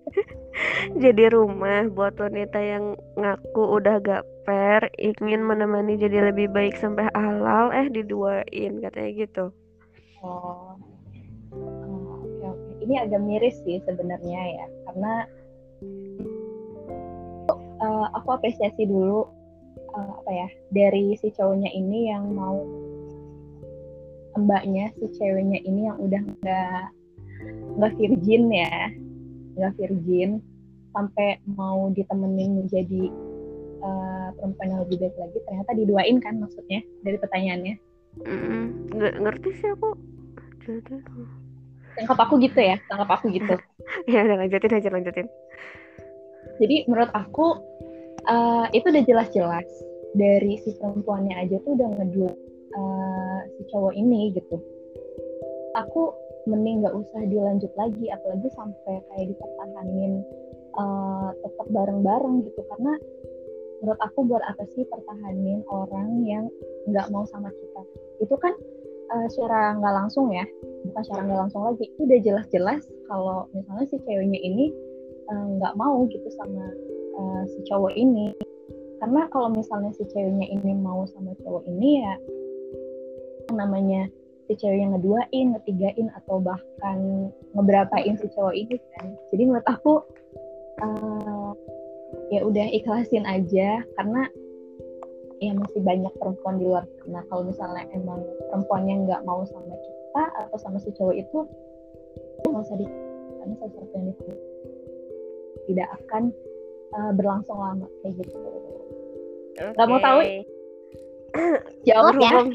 jadi 1.03 1.33
rumah 1.33 1.89
buat 1.91 2.15
wanita 2.19 2.59
yang 2.59 2.95
ngaku 3.19 3.63
udah 3.79 3.99
gak 4.03 4.23
fair 4.43 4.81
ingin 4.99 5.43
menemani 5.43 5.95
jadi 5.95 6.31
lebih 6.31 6.51
baik 6.51 6.75
sampai 6.75 7.07
halal 7.15 7.71
eh 7.71 7.87
diduain 7.91 8.83
katanya 8.83 9.11
gitu. 9.15 9.45
Oh. 10.23 10.75
Oke. 11.53 12.49
Ini 12.83 13.07
agak 13.07 13.21
miris 13.23 13.55
sih 13.63 13.79
sebenarnya 13.87 14.41
ya 14.59 14.65
karena 14.89 15.13
eh, 17.83 18.07
aku 18.15 18.27
apresiasi 18.35 18.83
dulu 18.83 19.27
eh, 19.95 20.11
apa 20.23 20.31
ya 20.31 20.47
dari 20.73 21.15
si 21.19 21.31
cowoknya 21.31 21.71
ini 21.71 22.11
yang 22.11 22.33
mau 22.33 22.63
mbaknya 24.33 24.89
si 24.97 25.05
ceweknya 25.13 25.61
ini 25.61 25.85
yang 25.85 25.97
udah 26.01 26.21
nggak 26.41 26.83
nggak 27.77 27.93
virgin 28.01 28.43
ya 28.49 28.89
nggak 29.57 29.73
virgin 29.77 30.41
sampai 30.93 31.41
mau 31.49 31.89
ditemenin 31.91 32.63
menjadi 32.63 33.09
eh, 33.81 34.27
perempuan 34.39 34.69
yang 34.71 34.81
lebih 34.87 34.97
baik 35.03 35.15
lagi 35.17 35.37
ternyata 35.49 35.71
diduain 35.75 36.17
kan 36.21 36.37
maksudnya 36.39 36.79
dari 37.03 37.17
pertanyaannya 37.19 37.75
Mm-mm. 38.23 38.93
nggak 38.93 39.13
ngerti 39.25 39.49
sih 39.57 39.69
aku 39.73 39.97
jadi 40.63 40.95
tangkap 41.97 42.19
aku 42.29 42.33
gitu 42.41 42.59
ya 42.61 42.77
tangkap 42.87 43.09
aku 43.19 43.33
gitu 43.33 43.55
ya 44.11 44.25
udah 44.25 44.37
lanjutin 44.45 44.77
aja 44.77 44.89
lanjutin 44.93 45.27
Jadi 46.61 46.85
menurut 46.85 47.09
aku 47.17 47.57
eh, 48.29 48.65
itu 48.77 48.85
udah 48.85 49.03
jelas-jelas 49.09 49.67
dari 50.13 50.61
si 50.61 50.77
perempuannya 50.77 51.33
aja 51.33 51.57
tuh 51.65 51.73
udah 51.73 51.89
ngedua 51.97 52.31
eh, 52.77 53.39
si 53.57 53.61
cowok 53.73 53.93
ini 53.97 54.33
gitu. 54.37 54.61
Aku 55.73 56.13
mending 56.45 56.85
nggak 56.85 56.93
usah 56.93 57.21
dilanjut 57.25 57.71
lagi, 57.73 58.05
apalagi 58.13 58.47
sampai 58.53 59.01
kayak 59.09 59.25
dipertahanin 59.33 60.21
eh, 60.73 61.29
tetap 61.41 61.67
bareng-bareng 61.69 62.35
gitu 62.49 62.61
karena 62.69 62.93
menurut 63.83 63.99
aku 63.99 64.19
buat 64.23 64.43
apa 64.47 64.63
sih 64.71 64.87
pertahanin 64.87 65.59
orang 65.67 66.23
yang 66.23 66.45
nggak 66.87 67.11
mau 67.11 67.27
sama 67.29 67.51
kita? 67.51 67.81
Itu 68.23 68.35
kan 68.39 68.53
eh, 69.13 69.27
secara 69.29 69.77
nggak 69.77 69.95
langsung 70.03 70.31
ya, 70.31 70.45
bukan 70.89 71.01
secara 71.03 71.21
nggak 71.27 71.39
langsung 71.47 71.61
lagi. 71.67 71.85
Itu 71.93 72.07
udah 72.07 72.19
jelas-jelas 72.23 72.81
kalau 73.11 73.45
misalnya 73.51 73.85
si 73.91 73.97
ceweknya 74.03 74.39
ini 74.39 74.71
eh, 75.29 75.45
nggak 75.59 75.73
mau 75.77 76.07
gitu 76.07 76.27
sama 76.37 76.65
eh, 77.13 77.41
si 77.51 77.59
cowok 77.69 77.93
ini 77.93 78.33
karena 79.03 79.27
kalau 79.35 79.51
misalnya 79.51 79.91
si 79.99 80.07
ceweknya 80.07 80.47
ini 80.47 80.79
mau 80.79 81.03
sama 81.11 81.35
cowok 81.43 81.67
ini 81.67 81.99
ya 81.99 82.15
namanya 83.51 84.07
si 84.47 84.55
cewek 84.55 84.79
yang 84.79 84.95
ngeduain, 84.95 85.55
ngetigain 85.55 86.07
atau 86.23 86.39
bahkan 86.39 87.27
ngeberapain 87.51 88.15
si 88.15 88.31
cowok 88.31 88.55
ini 88.55 88.79
kan 88.95 89.11
jadi 89.35 89.43
menurut 89.43 89.67
aku 89.67 89.99
eh, 90.83 91.51
ya 92.29 92.39
udah 92.45 92.67
ikhlasin 92.69 93.25
aja 93.25 93.81
karena 93.97 94.21
ya 95.43 95.51
masih 95.57 95.81
banyak 95.83 96.13
perempuan 96.21 96.55
di 96.55 96.65
luar 96.67 96.85
sana 97.03 97.19
kalau 97.27 97.43
misalnya 97.43 97.83
emang 97.91 98.23
perempuannya 98.47 98.95
nggak 99.03 99.21
mau 99.27 99.43
sama 99.43 99.75
kita 99.75 100.23
atau 100.45 100.57
sama 100.61 100.77
si 100.79 100.93
cowok 100.95 101.15
itu 101.19 101.39
nggak 102.47 102.63
usah 102.63 102.77
di 102.79 102.87
karena 103.39 103.55
sesuatu 103.59 103.93
yang 103.95 104.05
di 104.07 104.13
tidak 105.63 105.87
akan 105.99 106.23
uh, 106.95 107.11
berlangsung 107.15 107.59
lama 107.59 107.87
kayak 108.03 108.19
gitu. 108.19 108.35
Nggak 109.55 109.87
mau 109.87 109.99
tahu? 109.99 110.19
Jawab 111.87 112.13
ya. 112.19 112.31
berhubung 112.31 112.49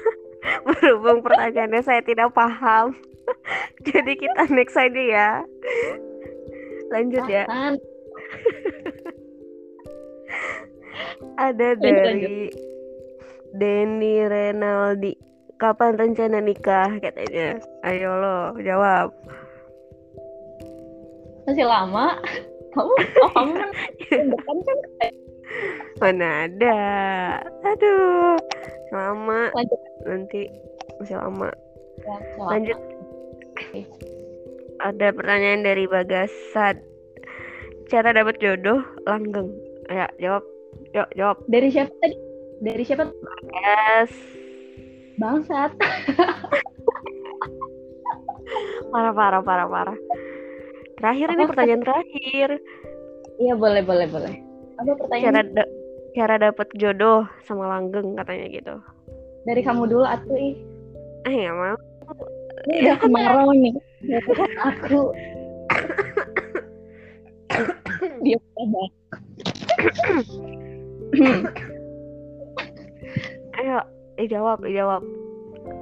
berhubung 0.66 1.18
pertanyaannya 1.26 1.82
saya 1.82 2.00
tidak 2.02 2.32
paham 2.32 2.94
jadi 3.86 4.12
kita 4.14 4.42
next 4.54 4.78
aja 4.78 5.02
ya 5.02 5.30
lanjut 6.90 7.24
ya. 7.28 7.44
Ada 11.36 11.76
dari 11.76 12.48
Denny 13.56 14.24
Renaldi. 14.24 15.12
Kapan 15.56 15.96
rencana 15.96 16.40
nikah? 16.40 17.00
Katanya. 17.00 17.56
Ayo 17.84 18.12
lo 18.20 18.56
jawab. 18.60 19.12
Masih 21.48 21.64
lama. 21.64 22.12
Kamu, 22.76 22.92
oh 22.92 23.30
kamu 23.32 23.52
kan 23.56 23.70
depan 24.36 24.56
kan? 24.60 24.78
Mana 25.96 26.44
ada? 26.44 26.76
Aduh 27.64 28.36
lama. 28.92 29.48
Lanjut. 29.56 29.80
Nanti 30.04 30.44
masih 31.00 31.16
lama. 31.16 31.48
Lanjut. 32.36 32.76
Ada 34.78 35.08
pertanyaan 35.10 35.62
dari 35.62 35.84
Bagasad 35.84 36.76
cara 37.86 38.10
dapat 38.10 38.36
jodoh 38.36 38.82
langgeng 39.04 39.48
ya 39.86 40.10
jawab 40.18 40.42
yuk 40.92 41.08
jawab 41.14 41.36
Dari 41.46 41.68
siapa 41.68 41.92
tadi? 41.96 42.16
Dari 42.58 42.82
siapa? 42.82 43.04
yes 43.54 44.12
Bangsat. 45.16 45.72
parah 48.86 49.12
parah 49.12 49.42
parah 49.42 49.66
parah 49.66 49.98
terakhir 50.96 51.28
ini 51.30 51.42
Apa? 51.42 51.50
pertanyaan 51.50 51.82
terakhir 51.82 52.50
Iya 53.36 53.52
boleh 53.52 53.84
boleh 53.84 54.08
boleh. 54.08 54.32
Apa 54.76 54.80
cara 54.80 54.96
pertanyaan 54.98 55.46
da- 55.52 55.72
cara 56.14 56.34
dapat 56.40 56.68
jodoh 56.74 57.28
sama 57.44 57.68
langgeng 57.68 58.16
katanya 58.16 58.46
gitu 58.50 58.74
dari 59.44 59.60
kamu 59.60 59.86
dulu 59.86 60.02
atuh 60.02 60.34
ih. 60.34 60.56
eh 61.22 61.32
nggak 61.36 61.54
mau 61.54 61.76
Ini 62.66 62.74
udah 62.82 62.96
kemarau 62.98 63.48
nih. 63.52 63.74
Dari 64.06 64.54
aku. 64.62 65.02
Dia 68.22 68.38
banget. 68.54 68.90
ayo 73.56 73.78
eh 74.20 74.26
jawab 74.28 74.60
eh 74.66 74.74
jawab 74.74 75.02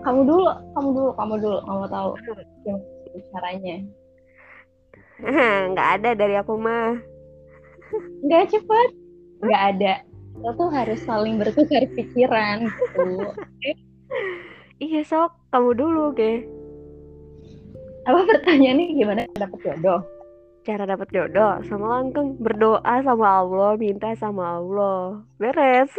kamu 0.05 0.21
dulu, 0.29 0.49
kamu 0.77 0.89
dulu, 0.93 1.11
kamu 1.17 1.35
dulu. 1.41 1.59
Kamu 1.65 1.85
tahu 1.89 2.09
gimana 2.21 3.21
caranya. 3.33 3.77
nggak 5.73 5.89
ada 6.01 6.11
dari 6.13 6.35
aku 6.37 6.61
mah 6.61 7.01
Nggak 8.25 8.53
cepet. 8.53 8.89
Nggak 9.45 9.63
ada. 9.77 9.95
Kita 10.35 10.51
tuh 10.59 10.69
harus 10.73 11.01
saling 11.07 11.41
bertukar 11.41 11.87
pikiran 11.95 12.69
gitu. 12.69 13.33
iya 14.83 15.01
sok 15.07 15.33
kamu 15.55 15.71
dulu 15.79 16.01
oke 16.13 16.45
Apa 18.05 18.21
pertanyaannya? 18.29 18.87
Gimana 18.97 19.23
dapet 19.37 19.59
jodoh? 19.65 20.01
cara 20.65 20.89
dapat 20.89 21.09
jodoh? 21.13 21.61
Sama 21.69 22.01
langgeng 22.01 22.41
berdoa 22.41 23.05
sama 23.05 23.45
Allah 23.45 23.77
minta 23.77 24.17
sama 24.17 24.59
Allah. 24.59 25.21
Beres. 25.37 25.93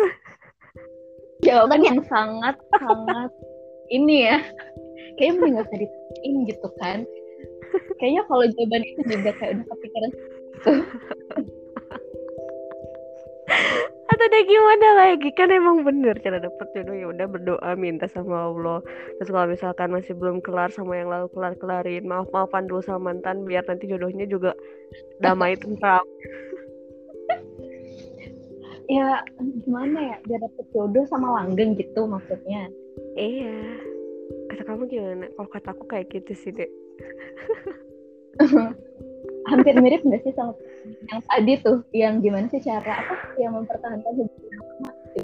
Jawaban 1.46 1.86
yang 1.86 2.02
sangat 2.10 2.58
sangat 2.82 3.30
ini 3.94 4.26
ya. 4.26 4.42
Kayaknya 5.16 5.34
mending 5.38 5.54
gak 5.56 5.66
usah 5.70 5.80
ditanyain 5.80 6.34
gitu 6.50 6.68
kan. 6.82 7.00
Kayaknya 8.02 8.24
kalau 8.26 8.44
jawaban 8.58 8.84
itu 8.84 9.02
juga 9.06 9.32
kayak 9.38 9.52
udah 9.56 9.66
kepikiran 9.70 10.12
deh 14.30 14.44
gimana 14.46 14.88
lagi? 14.98 15.30
Kan 15.34 15.50
emang 15.54 15.86
bener 15.86 16.18
cara 16.22 16.42
dapet 16.42 16.68
jodoh 16.74 16.96
ya 16.96 17.08
udah 17.12 17.28
berdoa 17.30 17.72
minta 17.78 18.06
sama 18.10 18.50
Allah. 18.52 18.80
Terus 19.18 19.30
kalau 19.30 19.48
misalkan 19.50 19.90
masih 19.94 20.14
belum 20.18 20.42
kelar 20.42 20.70
sama 20.74 20.98
yang 20.98 21.10
lalu 21.10 21.28
kelar 21.34 21.54
kelarin. 21.58 22.06
Maaf 22.06 22.30
maafan 22.34 22.70
dulu 22.70 22.82
sama 22.82 23.12
mantan 23.12 23.46
biar 23.46 23.66
nanti 23.66 23.86
jodohnya 23.86 24.26
juga 24.26 24.52
damai 25.22 25.58
tentram. 25.62 26.06
Ya 28.86 29.22
gimana 29.66 29.98
ya? 30.14 30.18
Biar 30.30 30.40
dapet 30.46 30.66
jodoh 30.74 31.06
sama 31.10 31.42
langgeng 31.42 31.78
gitu 31.78 32.06
maksudnya. 32.06 32.70
Iya. 33.18 33.82
Kata 34.52 34.62
kamu 34.66 34.88
gimana? 34.90 35.26
Kalau 35.34 35.50
kata 35.50 35.70
aku 35.74 35.86
kayak 35.90 36.10
gitu 36.14 36.34
sih 36.34 36.52
dek 36.54 36.70
hampir 39.46 39.74
mirip 39.78 40.02
nggak 40.02 40.22
sih 40.26 40.34
sama 40.34 40.54
yang 41.12 41.22
tadi 41.30 41.54
tuh? 41.62 41.78
Yang 41.94 42.14
gimana 42.26 42.46
sih 42.50 42.62
cara 42.62 42.94
apa 43.06 43.16
yang 43.38 43.54
mempertahankan 43.58 44.14
hubungan 44.18 44.64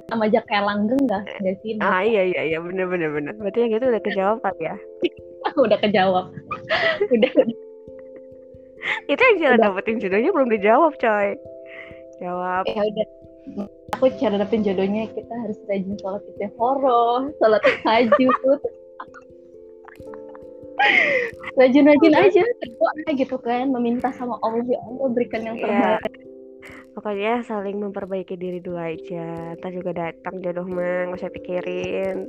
sama 0.08 0.26
kayak 0.32 0.64
langgeng 0.64 1.02
nggak? 1.04 1.24
Nggak 1.42 1.56
sih? 1.66 1.72
Ah 1.82 2.02
iya 2.06 2.24
iya 2.26 2.42
iya. 2.54 2.58
Bener 2.62 2.88
bener 2.88 3.10
bener. 3.12 3.34
Berarti 3.36 3.60
yang 3.68 3.72
itu 3.76 3.86
udah 3.90 4.04
kejawab 4.04 4.38
kan 4.46 4.56
ya? 4.62 4.76
Udah 5.58 5.78
kejawab. 5.84 6.32
Udah, 7.14 7.32
itu 9.10 9.22
yang 9.22 9.38
cara 9.42 9.56
dapetin 9.60 10.02
jodohnya 10.02 10.32
belum 10.34 10.50
dijawab 10.50 10.94
coy. 10.98 11.38
Jawab. 12.22 12.64
Ya 12.70 12.82
udah. 12.86 13.08
Aku 13.98 14.06
cara 14.18 14.38
dapetin 14.38 14.64
jodohnya 14.66 15.10
kita 15.12 15.34
harus 15.34 15.58
rajin 15.66 15.98
sholat 16.02 16.22
istighfar 16.34 16.78
sholat 17.38 17.62
tahajud 17.84 18.60
rajin-rajin 21.60 22.14
aja 22.16 22.42
berdoa 22.42 23.12
gitu 23.14 23.38
kan 23.42 23.70
meminta 23.70 24.10
sama 24.16 24.40
Allah 24.42 24.64
ya 24.66 24.80
Allah 24.82 25.10
berikan 25.12 25.42
yang 25.46 25.58
terbaik. 25.60 26.02
Yeah. 26.02 26.30
pokoknya 26.92 27.34
saling 27.48 27.80
memperbaiki 27.80 28.36
diri 28.36 28.60
dulu 28.60 28.76
aja 28.76 29.56
ntar 29.60 29.72
juga 29.72 29.96
datang 29.96 30.44
jodoh 30.44 30.68
mah 30.68 31.08
gak 31.12 31.24
usah 31.24 31.32
pikirin. 31.32 32.28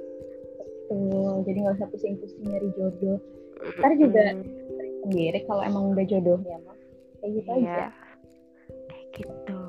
Tuh, 0.87 1.43
jadi 1.49 1.59
nggak 1.67 1.77
usah 1.83 1.89
pusing-pusing 1.91 2.47
nyari 2.47 2.69
jodoh. 2.79 3.19
Ntar 3.81 3.93
juga 3.99 4.23
sendiri 5.03 5.39
kalau 5.51 5.63
emang 5.67 5.97
udah 5.97 6.05
jodohnya 6.07 6.57
mah 6.63 6.77
kayak 7.23 7.31
gitu 7.39 7.51
yeah. 7.59 7.59
aja. 7.59 7.87
Kayak 8.91 9.07
gitu. 9.19 9.61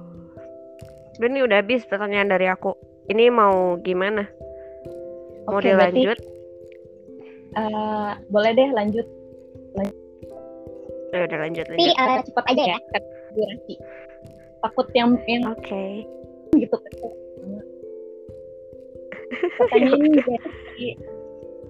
Udah 1.22 1.30
nih 1.30 1.44
udah 1.46 1.58
habis 1.62 1.82
pertanyaan 1.86 2.30
dari 2.30 2.50
aku. 2.50 2.74
Ini 3.10 3.30
mau 3.30 3.78
gimana? 3.82 4.26
Mau 5.46 5.60
okay, 5.60 5.76
dilanjut? 5.76 6.18
berarti 6.18 6.33
uh, 7.58 8.12
boleh 8.30 8.52
deh 8.56 8.70
lanjut. 8.74 9.08
lanjut. 9.74 9.98
Udah 11.14 11.40
lanjut 11.42 11.66
lanjut. 11.66 11.66
Tapi 11.70 11.86
uh, 11.98 12.22
cepat 12.26 12.46
aja 12.54 12.64
ya 12.76 12.80
durasi. 13.34 13.76
Takut 14.64 14.88
yang 14.96 15.18
yang 15.28 15.44
Oke. 15.50 15.66
Okay. 15.66 15.92
Gitu. 16.58 16.76
Pertanyaan 19.58 20.00
ini 20.02 20.20
dari 20.22 20.88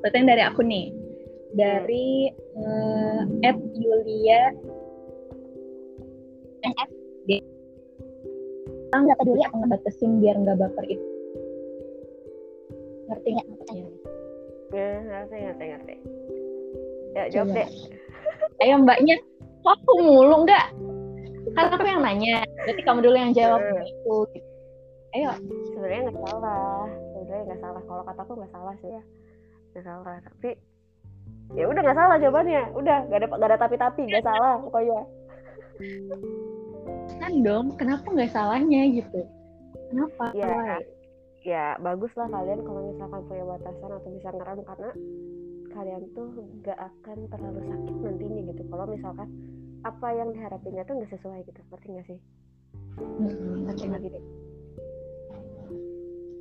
pertanyaan 0.03 0.29
dari 0.35 0.43
aku 0.43 0.61
nih. 0.63 0.87
Dari 1.53 2.33
uh, 2.57 3.45
Ed 3.45 3.59
Yulia 3.77 4.49
NF 6.63 7.03
nggak 9.03 9.19
peduli 9.19 9.41
aku 9.43 9.55
ngebatasin 9.59 10.11
biar 10.21 10.35
nggak 10.39 10.57
baper 10.61 10.85
itu 10.87 11.07
ngerti 13.09 13.29
nggak 13.35 13.47
pertanyaannya 13.59 14.02
Ya, 14.73 14.89
ngerti, 15.05 15.35
ngerti, 15.37 15.65
ngerti. 15.69 15.95
Ya, 17.13 17.23
jawab 17.29 17.47
Coba. 17.53 17.57
deh. 17.61 17.69
Ayo 18.65 18.75
mbaknya, 18.81 19.15
kok 19.61 19.77
aku 19.77 19.91
mulu 20.01 20.35
nggak? 20.49 20.65
Kan 21.53 21.65
aku 21.69 21.85
yang 21.85 22.01
nanya, 22.01 22.41
berarti 22.65 22.81
kamu 22.81 22.99
dulu 23.05 23.15
yang 23.15 23.33
jawab 23.37 23.61
hmm. 23.61 23.85
itu. 23.85 24.17
Ayo. 25.13 25.31
Sebenarnya 25.77 26.01
nggak 26.09 26.19
salah, 26.25 26.89
sebenarnya 26.89 27.43
nggak 27.45 27.61
salah. 27.61 27.81
Kalau 27.85 28.03
kataku 28.09 28.31
nggak 28.41 28.53
salah 28.53 28.73
sih 28.81 28.89
ya, 28.89 29.01
nggak 29.77 29.85
salah. 29.85 30.15
Tapi 30.25 30.49
ya 31.53 31.63
udah 31.69 31.81
nggak 31.85 31.99
salah 32.01 32.15
jawabannya. 32.17 32.63
Udah, 32.73 32.97
nggak 33.05 33.19
ada 33.21 33.27
nggak 33.29 33.49
ada 33.53 33.59
tapi-tapi, 33.61 34.01
nggak 34.09 34.25
salah 34.25 34.57
pokoknya. 34.57 35.01
Kan 37.21 37.33
dong, 37.45 37.77
kenapa 37.77 38.09
nggak 38.09 38.33
salahnya 38.33 38.81
gitu? 38.89 39.21
Kenapa? 39.93 40.33
Ya, 40.33 40.81
ya 41.43 41.75
bagus 41.79 42.11
lah 42.15 42.27
kalian 42.31 42.63
kalau 42.63 42.81
misalkan 42.91 43.21
punya 43.27 43.43
batasan 43.43 43.91
atau 43.91 44.09
bisa 44.15 44.29
ngerem 44.31 44.59
karena 44.63 44.91
kalian 45.73 46.03
tuh 46.13 46.29
gak 46.61 46.79
akan 46.79 47.17
terlalu 47.27 47.61
sakit 47.67 47.95
nantinya 47.99 48.41
gitu. 48.53 48.61
Kalau 48.71 48.85
misalkan 48.87 49.27
apa 49.83 50.07
yang 50.15 50.29
diharapinnya 50.31 50.83
tuh 50.87 50.95
nggak 50.95 51.11
sesuai 51.11 51.39
gitu 51.43 51.59
seperti 51.67 51.87
nggak 51.91 52.07
sih? 52.07 52.19
Hmm, 52.93 53.67
gitu 53.99 54.19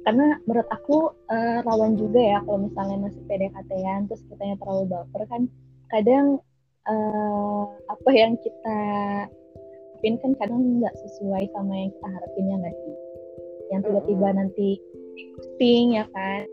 karena 0.03 0.35
menurut 0.51 0.67
aku 0.75 1.15
uh, 1.31 1.63
rawan 1.63 1.95
juga 1.95 2.19
ya 2.19 2.39
kalau 2.43 2.67
misalnya 2.67 3.07
masih 3.07 3.23
PDKT-an 3.31 4.11
terus 4.11 4.23
kitanya 4.27 4.59
terlalu 4.59 4.85
baper 4.91 5.23
kan 5.31 5.43
kadang 5.95 6.27
uh, 6.91 7.65
apa 7.87 8.11
yang 8.11 8.35
kita 8.43 8.79
harapin 10.03 10.19
kan 10.19 10.35
kadang 10.43 10.83
nggak 10.83 10.95
sesuai 10.99 11.47
sama 11.55 11.79
yang 11.79 11.91
kita 11.95 12.09
harapinnya 12.11 12.57
nggak 12.59 12.75
sih? 12.75 12.95
Yang 13.71 13.81
tiba-tiba 13.87 14.19
mm 14.19 14.27
-hmm. 14.27 14.39
nanti 14.43 14.69
posting 15.53 16.01
ya 16.01 16.09
kan? 16.17 16.49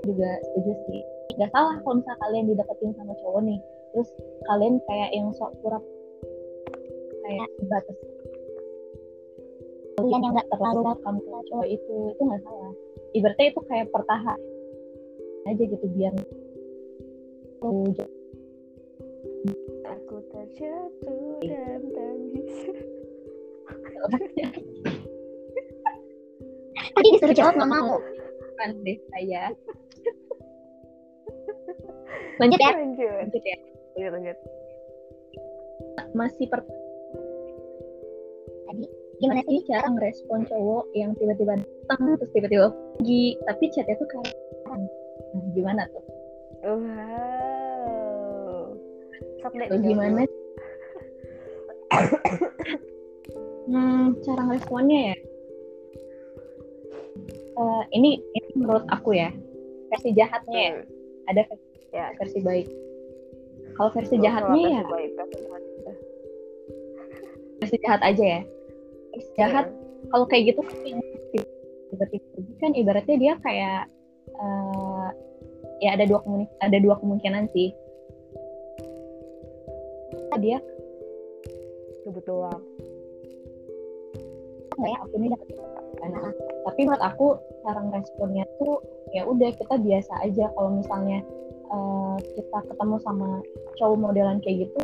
Juga 0.00 0.30
setuju 0.48 0.72
sih. 0.88 1.02
Nggak 1.36 1.52
salah 1.52 1.76
kalau 1.84 2.00
misalnya 2.00 2.20
kalian 2.24 2.48
dideketin 2.48 2.96
sama 2.96 3.12
cowok 3.20 3.44
nih 3.44 3.60
terus 3.92 4.08
kalian 4.48 4.80
kayak 4.88 5.10
yang 5.12 5.28
sok 5.36 5.52
pura 5.60 5.80
kayak 7.24 7.48
batas 7.68 7.96
kalian 9.96 10.20
yang 10.20 10.32
nggak 10.36 10.48
terlalu 10.52 10.80
kamu 11.00 11.20
ke 11.20 11.40
cowok 11.52 11.68
itu 11.68 11.96
itu 12.16 12.22
nggak 12.24 12.42
salah. 12.44 12.72
Ibaratnya 13.12 13.46
itu 13.52 13.60
kayak 13.68 13.92
pertahan 13.92 14.40
aja 15.46 15.62
gitu 15.62 15.86
biar 15.92 16.14
aku 19.84 20.16
terjatuh 20.32 21.38
dan 21.44 21.80
tak 21.92 22.16
tadi 26.96 27.08
disuruh 27.12 27.36
jawab 27.36 27.52
nggak 27.60 27.70
mau. 27.70 28.00
Kan 28.56 28.72
deh 28.80 28.96
saya. 29.12 29.42
Lanjut 32.40 32.60
ya. 32.60 32.70
Lanjut 32.72 33.12
lanjut 33.20 33.42
ya. 33.44 33.56
Lanjut 33.96 34.12
lanjut. 34.16 34.38
Masih 36.16 36.46
per 36.48 36.60
tadi 38.66 38.84
gimana 39.16 39.40
sih 39.48 39.64
cara 39.64 39.88
ngerespon 39.88 40.44
cowok 40.48 40.84
yang 40.92 41.16
tiba-tiba 41.16 41.56
datang 41.60 42.16
terus 42.16 42.32
tiba-tiba 42.32 42.72
pergi. 42.72 43.36
Tapi 43.44 43.64
chatnya 43.72 43.94
tuh 44.00 44.08
kayak 44.08 44.32
nah, 44.68 44.80
gimana 45.52 45.82
tuh? 45.92 46.04
Wow. 46.64 48.72
Sok 49.44 49.52
deh 49.52 49.68
gimana? 49.84 50.24
hmm, 53.70 54.18
cara 54.26 54.42
ngeresponnya 54.42 55.00
ya 55.12 55.16
uh, 57.56 57.82
ini 57.92 58.20
ini 58.36 58.48
menurut 58.56 58.86
aku 58.92 59.16
ya 59.16 59.32
versi 59.90 60.10
jahatnya 60.12 60.60
ya. 60.60 60.72
Hmm. 60.76 61.30
ada 61.30 61.40
versi, 61.48 61.66
ya. 61.90 62.06
versi 62.18 62.38
baik. 62.42 62.68
Kalau 63.76 63.90
versi 63.92 64.16
oh, 64.16 64.20
jahatnya 64.22 64.62
ya. 64.62 64.82
baik, 64.88 65.10
versi 67.60 67.76
jahat 67.82 68.00
aja 68.04 68.24
ya. 68.24 68.40
Versi 69.12 69.30
jahat 69.36 69.66
hmm. 69.68 70.08
kalau 70.12 70.24
kayak 70.28 70.54
gitu 70.54 70.60
tiba-tiba 71.92 72.52
kan 72.60 72.72
ibaratnya 72.76 73.16
dia 73.16 73.34
kayak 73.40 73.88
uh, 74.36 75.08
ya 75.80 75.96
ada 75.96 76.04
dua 76.08 76.20
ada 76.60 76.78
dua 76.80 76.94
kemungkinan 77.00 77.48
sih. 77.52 77.72
Dia 80.36 80.60
kebetulan 82.04 82.60
kayak 84.76 84.98
aku 85.04 85.14
ini 85.18 85.28
dapat 85.32 85.48
nah, 86.06 86.30
tapi 86.68 86.80
menurut 86.84 87.04
aku 87.04 87.26
cara 87.64 87.80
responnya 87.90 88.44
tuh 88.60 88.78
ya 89.14 89.22
udah 89.24 89.50
kita 89.54 89.74
biasa 89.80 90.12
aja. 90.22 90.50
Kalau 90.52 90.70
misalnya 90.76 91.24
uh, 91.70 92.16
kita 92.20 92.58
ketemu 92.68 92.96
sama 93.02 93.40
cowok 93.80 93.98
modelan 93.98 94.38
kayak 94.42 94.68
gitu 94.68 94.80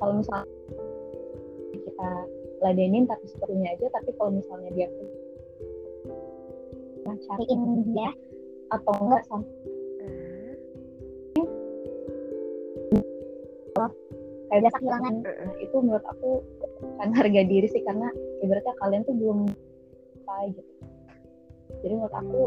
kalau 0.00 0.16
misalnya 0.20 0.48
kita 1.76 2.10
ladenin 2.60 3.04
tapi 3.04 3.24
sepertinya 3.28 3.68
aja 3.72 3.86
tapi 3.92 4.10
kalau 4.16 4.30
misalnya 4.32 4.70
dia 4.72 4.88
nah, 7.04 7.16
cariin 7.28 7.84
dia. 7.92 8.10
atau 8.70 8.94
enggak 9.02 9.22
sampai 9.26 9.58
kayak 14.50 14.62
biasa 14.66 14.76
kehilangan. 14.82 15.14
nah, 15.26 15.54
itu 15.62 15.76
menurut 15.78 16.04
aku 16.10 16.30
kan 17.00 17.10
harga 17.12 17.42
diri 17.44 17.68
sih 17.68 17.82
karena 17.84 18.08
ibaratnya 18.44 18.74
kalian 18.80 19.02
tuh 19.04 19.16
belum 19.16 19.38
apa 20.26 20.34
gitu. 20.54 20.72
Jadi 21.80 21.92
menurut 21.96 22.16
aku 22.16 22.42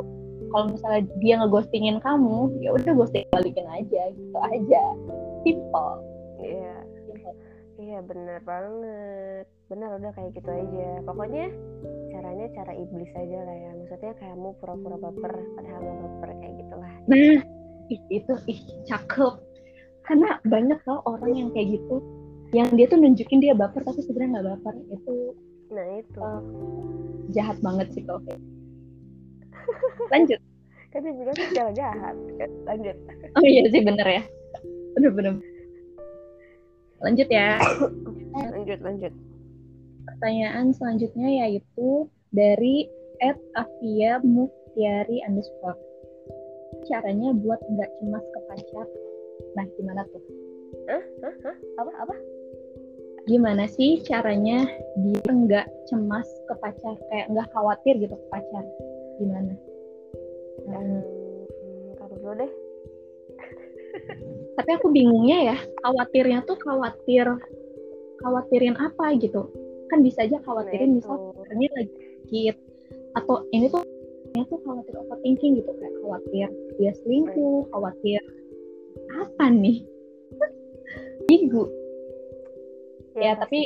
kalau 0.53 0.65
misalnya 0.69 1.01
dia 1.17 1.33
ngeghostingin 1.41 1.97
kamu 2.03 2.53
ya 2.61 2.69
udah 2.75 2.93
ghosting 2.93 3.25
balikin 3.33 3.65
aja 3.65 4.01
gitu 4.13 4.37
aja. 4.37 4.83
Simple. 5.41 5.93
Iya. 6.43 6.75
Iya 7.83 7.99
bener 8.05 8.39
banget. 8.47 9.45
Bener 9.67 9.89
udah 9.97 10.11
kayak 10.15 10.31
gitu 10.37 10.49
aja. 10.49 11.03
Pokoknya 11.03 11.51
caranya 12.15 12.45
cara 12.55 12.71
iblis 12.77 13.11
aja 13.17 13.39
lah 13.43 13.57
ya. 13.57 13.71
Maksudnya 13.75 14.13
kayak 14.21 14.37
mau 14.39 14.55
pura-pura 14.61 14.95
baper 14.95 15.33
padahal 15.57 15.81
nggak 15.81 15.99
baper 15.99 16.29
kayak 16.39 16.53
gitulah. 16.63 16.93
Nah 17.09 17.17
ih, 17.91 18.01
itu 18.07 18.33
ih 18.47 18.61
cakep. 18.87 19.33
Karena 20.03 20.29
banyak 20.47 20.79
tau 20.87 20.99
orang 21.07 21.31
yang 21.35 21.49
kayak 21.51 21.79
gitu 21.79 21.99
yang 22.53 22.69
dia 22.77 22.85
tuh 22.85 23.01
nunjukin 23.01 23.41
dia 23.41 23.57
baper 23.57 23.81
tapi 23.81 23.99
sebenarnya 24.05 24.39
nggak 24.39 24.47
baper. 24.55 24.75
Itu 24.93 25.15
nah 25.73 25.85
itu. 25.97 26.21
uh, 26.21 26.41
jahat 27.33 27.57
banget 27.65 27.89
sih 27.97 28.05
kayak 28.05 28.39
lanjut. 30.13 30.39
Kan 30.93 31.01
dia 31.01 31.13
bilang 31.17 31.37
secara 31.37 31.71
jahat 31.73 32.15
lanjut. 32.69 32.97
Oh 33.33 33.43
iya 33.43 33.65
sih 33.73 33.81
bener 33.81 34.05
ya. 34.05 34.23
Bener-bener 34.93 35.41
lanjut 37.01 37.27
ya. 37.27 37.57
Lanjut 38.33 38.79
lanjut. 38.85 39.13
Pertanyaan 40.03 40.71
selanjutnya 40.77 41.29
yaitu 41.43 42.07
dari 42.29 42.85
Ed 43.17 43.39
Avia 43.57 44.21
Muftiari 44.21 45.25
underscore. 45.25 45.79
Caranya 46.85 47.33
buat 47.33 47.57
nggak 47.65 47.89
cemas 47.97 48.25
ke 48.29 48.39
pacar. 48.45 48.87
Nah 49.57 49.65
gimana 49.73 50.05
tuh? 50.13 50.23
Huh? 50.89 51.03
Huh? 51.23 51.35
Huh? 51.49 51.57
apa? 51.81 51.91
Apa 52.05 52.15
gimana 53.23 53.63
sih 53.71 54.03
caranya 54.03 54.67
dia 54.99 55.29
nggak 55.31 55.67
cemas 55.87 56.27
ke 56.47 56.53
pacar? 56.59 56.95
Kayak 57.07 57.27
nggak 57.31 57.47
khawatir 57.55 57.93
gitu 57.99 58.15
ke 58.15 58.27
pacar? 58.27 58.63
Gimana? 59.19 59.53
Hmm, 60.67 61.01
kamu 61.99 62.15
dulu 62.19 62.33
deh. 62.43 62.51
Tapi 64.53 64.69
aku 64.73 64.87
bingungnya 64.89 65.53
ya 65.53 65.57
khawatirnya 65.85 66.43
tuh 66.43 66.57
khawatir 66.59 67.25
khawatirin 68.19 68.75
apa 68.75 69.15
gitu? 69.19 69.47
Kan 69.87 70.01
bisa 70.03 70.25
aja 70.25 70.41
khawatirin 70.43 70.99
misal 70.99 71.35
ini 71.53 71.67
lagi 71.71 71.93
sakit 72.33 72.55
atau 73.13 73.45
ini 73.53 73.69
tuh 73.69 73.85
ini 74.33 74.41
tuh 74.49 74.57
khawatir 74.65 74.97
overthinking 74.97 75.61
gitu 75.61 75.69
kayak 75.77 75.93
khawatir 76.01 76.47
dia 76.81 76.91
selingkuh 77.05 77.69
khawatir 77.69 78.19
apa 79.13 79.45
nih? 79.53 79.85
Minggu 81.29 81.82
ya, 83.17 83.21
ya 83.21 83.31
tapi 83.39 83.65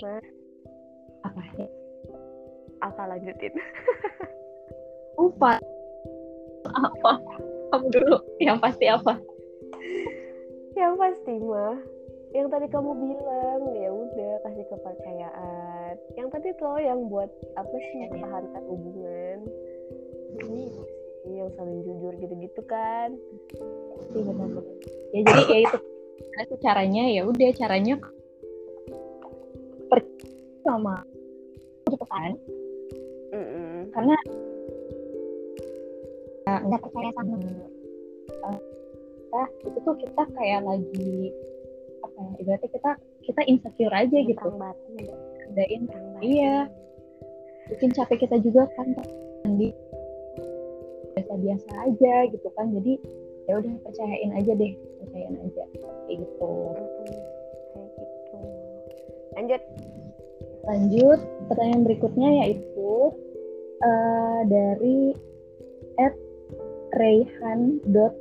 apa? 1.23 1.41
Ya 1.57 1.67
apa 2.81 3.01
lanjutin? 3.09 3.53
Lupa. 5.17 5.57
Apa? 6.67 7.13
Kamu 7.73 7.87
dulu 7.91 8.17
yang 8.39 8.61
pasti 8.61 8.85
apa? 8.87 9.17
Yang 10.77 10.93
pasti 10.95 11.33
mah 11.41 11.75
yang 12.35 12.51
tadi 12.51 12.67
kamu 12.67 12.91
bilang 12.91 13.61
ya 13.71 13.89
udah 13.89 14.33
kasih 14.45 14.65
kepercayaan. 14.67 15.93
Yang 16.19 16.27
tadi 16.37 16.49
tuh 16.59 16.77
yang 16.77 17.07
buat 17.07 17.31
apa 17.55 17.71
sih 17.71 17.81
iya, 17.81 17.91
iya. 17.95 17.99
mempertahankan 18.11 18.63
hubungan. 18.67 19.37
Ini 20.43 20.63
yang 21.27 21.49
saling 21.55 21.81
jujur 21.87 22.13
gitu-gitu 22.19 22.61
kan. 22.67 23.15
Benar-benar. 24.11 24.63
Ya 25.15 25.19
jadi 25.23 25.43
ya 25.47 25.57
itu. 25.71 25.77
Itu 26.37 26.55
caranya 26.61 27.03
ya 27.09 27.21
udah 27.25 27.49
caranya 27.57 27.95
per 29.87 29.99
sama 30.63 30.95
cepetan 31.87 32.31
mm 33.31 33.45
-mm. 33.45 33.77
karena 33.95 34.15
nggak 36.47 36.81
percaya 36.83 37.09
sama 37.15 37.35
uh, 38.47 38.59
kita 39.27 39.41
itu 39.67 39.79
tuh 39.83 39.95
kita 39.99 40.23
kayak 40.35 40.61
lagi 40.63 41.31
apa 42.03 42.19
ya 42.23 42.33
ibaratnya 42.39 42.69
kita 42.71 42.91
kita 43.27 43.41
insecure 43.51 43.91
aja 43.91 44.17
gitu. 44.23 44.47
adain 45.51 45.83
iya. 46.23 46.67
Bikin 47.67 47.91
capek 47.91 48.23
kita 48.23 48.39
juga 48.39 48.71
kan 48.79 48.95
di 49.59 49.75
biasa-biasa 51.15 51.69
aja 51.91 52.15
gitu 52.31 52.47
kan. 52.55 52.71
Jadi 52.71 52.95
ya 53.51 53.59
udah 53.59 53.73
percayain 53.83 54.31
aja 54.31 54.51
deh 54.55 54.71
percayain 55.03 55.35
aja. 55.43 55.63
Kayak 56.07 56.17
gitu. 56.23 56.51
Kayak 56.71 57.09
gitu 57.11 57.36
lanjut. 59.37 59.61
Lanjut 60.65 61.21
pertanyaan 61.47 61.85
berikutnya 61.85 62.29
yaitu 62.43 63.13
uh, 63.85 64.41
dari 64.49 65.13
at 66.01 66.17
rayhan.frgmsyr 66.97 68.17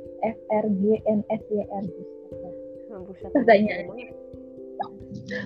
pertanyaannya. 3.33 4.13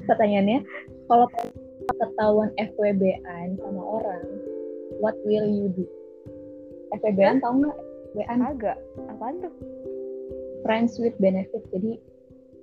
pertanyaannya 0.05 0.59
kalau 1.07 1.25
ketahuan 1.97 2.51
FWB-an 2.59 3.55
sama 3.63 3.81
orang 3.81 4.23
what 4.99 5.15
will 5.23 5.47
you 5.47 5.71
do? 5.73 5.87
FWB-an 6.99 7.39
tau 7.39 7.55
nggak? 7.55 7.77
FWB-an 8.11 8.39
agak. 8.43 8.77
Apaan 9.07 9.39
tuh? 9.39 9.55
Friends 10.67 10.99
with 10.99 11.15
benefit. 11.17 11.63
Jadi 11.71 11.97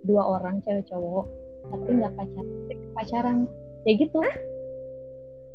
dua 0.06 0.38
orang 0.38 0.60
cewek 0.62 0.86
cowok 0.86 1.26
tapi 1.68 1.88
nggak 2.00 2.12
pacaran 2.16 2.58
pacaran. 2.98 3.36
Ya 3.86 3.92
gitu. 3.94 4.18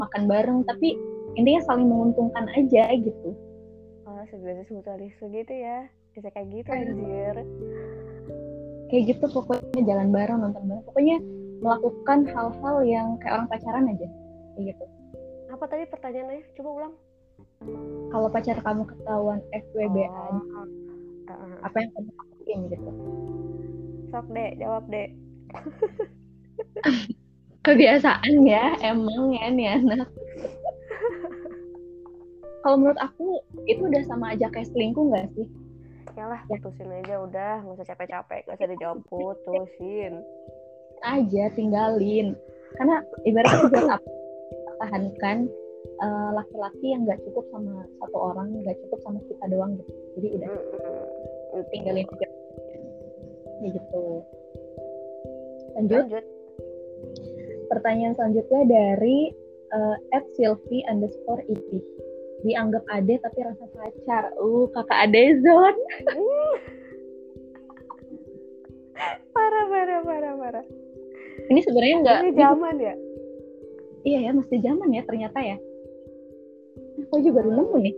Makan 0.00 0.24
bareng 0.26 0.58
tapi 0.64 0.96
intinya 1.36 1.60
saling 1.68 1.86
menguntungkan 1.86 2.48
aja 2.56 2.90
gitu. 2.96 3.36
Oh 4.08 4.22
sebenarnya 4.32 4.64
mutualisme 4.72 5.28
gitu 5.30 5.52
ya. 5.52 5.86
Bisa 6.16 6.32
kayak 6.32 6.48
gitu 6.50 6.70
anjir. 6.72 7.36
Kayak 8.88 9.02
gitu 9.14 9.24
pokoknya 9.28 9.82
jalan 9.84 10.08
bareng 10.10 10.38
nonton 10.40 10.62
bareng. 10.66 10.84
Pokoknya 10.88 11.16
melakukan 11.62 12.18
hal-hal 12.32 12.76
yang 12.84 13.08
kayak 13.20 13.40
orang 13.40 13.48
pacaran 13.52 13.90
aja. 13.92 14.08
Kayak 14.56 14.64
gitu. 14.74 14.84
Apa 15.52 15.64
tadi 15.70 15.84
pertanyaannya? 15.86 16.42
Coba 16.58 16.70
ulang. 16.70 16.94
Kalau 18.12 18.28
pacar 18.30 18.58
kamu 18.60 18.82
ketahuan 18.86 19.40
FWB-an 19.50 20.34
oh, 20.54 20.68
uh, 21.32 21.56
apa 21.64 21.76
yang 21.80 21.90
kamu 21.96 22.10
lakuin 22.14 22.60
gitu? 22.70 22.90
Sok 24.12 24.26
deh 24.30 24.50
jawab 24.60 24.84
deh 24.92 25.08
kebiasaan 27.66 28.44
ya 28.44 28.76
emang 28.84 29.32
ya 29.32 29.48
nih 29.48 29.80
anak 29.80 30.08
kalau 32.64 32.80
menurut 32.80 32.96
aku 32.96 33.44
itu 33.68 33.84
udah 33.84 34.00
sama 34.08 34.32
aja 34.32 34.48
kayak 34.48 34.72
selingkuh 34.72 35.12
nggak 35.12 35.28
sih? 35.36 35.44
Ya 36.16 36.32
lah 36.32 36.40
putusin 36.48 36.88
aja 36.88 37.20
udah 37.20 37.60
nggak 37.60 37.76
usah 37.76 37.88
capek-capek 37.92 38.48
nggak 38.48 38.56
usah 38.56 38.70
dijawab 38.72 38.98
putusin. 39.12 40.24
Aja 41.04 41.44
tinggalin. 41.52 42.32
Karena 42.80 43.04
ibaratnya 43.28 43.68
buat 43.68 44.00
apa 44.00 44.10
pertahankan 44.64 45.36
uh, 46.00 46.30
laki-laki 46.32 46.96
yang 46.96 47.04
nggak 47.04 47.20
cukup 47.28 47.44
sama 47.52 47.84
satu 48.00 48.16
orang 48.16 48.48
nggak 48.64 48.80
cukup 48.88 48.98
sama 49.04 49.20
kita 49.28 49.44
doang 49.52 49.76
gitu. 49.76 49.92
Jadi 50.16 50.28
udah 50.40 50.50
tinggalin 51.68 52.08
aja 52.08 52.28
ya 53.62 53.68
gitu 53.70 54.04
lanjut, 55.74 56.02
lanjut. 56.06 56.24
pertanyaan 57.70 58.14
selanjutnya 58.14 58.62
dari 58.70 59.34
uh, 59.74 59.96
at 60.14 60.24
Sylvie 60.38 60.86
underscore 60.86 61.42
iti. 61.50 61.82
Dianggap 62.44 62.84
ade 62.92 63.16
tapi 63.24 63.38
rasa 63.40 63.64
pacar. 63.72 64.30
Uh 64.36 64.68
kakak 64.70 65.08
ade 65.08 65.40
zone 65.40 65.80
parah 69.34 69.64
parah 69.66 70.00
parah 70.06 70.34
parah. 70.38 70.66
Ini 71.50 71.60
sebenarnya 71.60 71.96
nggak 72.04 72.18
ini 72.20 72.32
zaman 72.38 72.74
ya? 72.78 72.94
Iya 74.04 74.18
ya 74.28 74.32
masih 74.36 74.58
zaman 74.60 74.88
ya 74.92 75.02
ternyata 75.08 75.38
ya. 75.40 75.56
Aku 77.08 77.20
juga 77.24 77.42
baru 77.42 77.50
nemu 77.58 77.76
nih. 77.90 77.96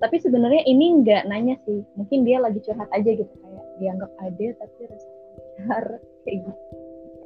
Tapi 0.00 0.16
sebenarnya 0.20 0.62
ini 0.68 0.86
nggak 1.02 1.28
nanya 1.28 1.56
sih. 1.64 1.80
Mungkin 1.96 2.24
dia 2.24 2.40
lagi 2.40 2.60
curhat 2.64 2.88
aja 2.92 3.10
gitu 3.10 3.28
kayak 3.28 3.64
dianggap 3.80 4.12
ada 4.20 4.46
tapi 4.60 4.80
rasa 4.88 5.08
pacar. 5.60 5.84
Kayak 6.24 6.36
gitu. 6.44 6.52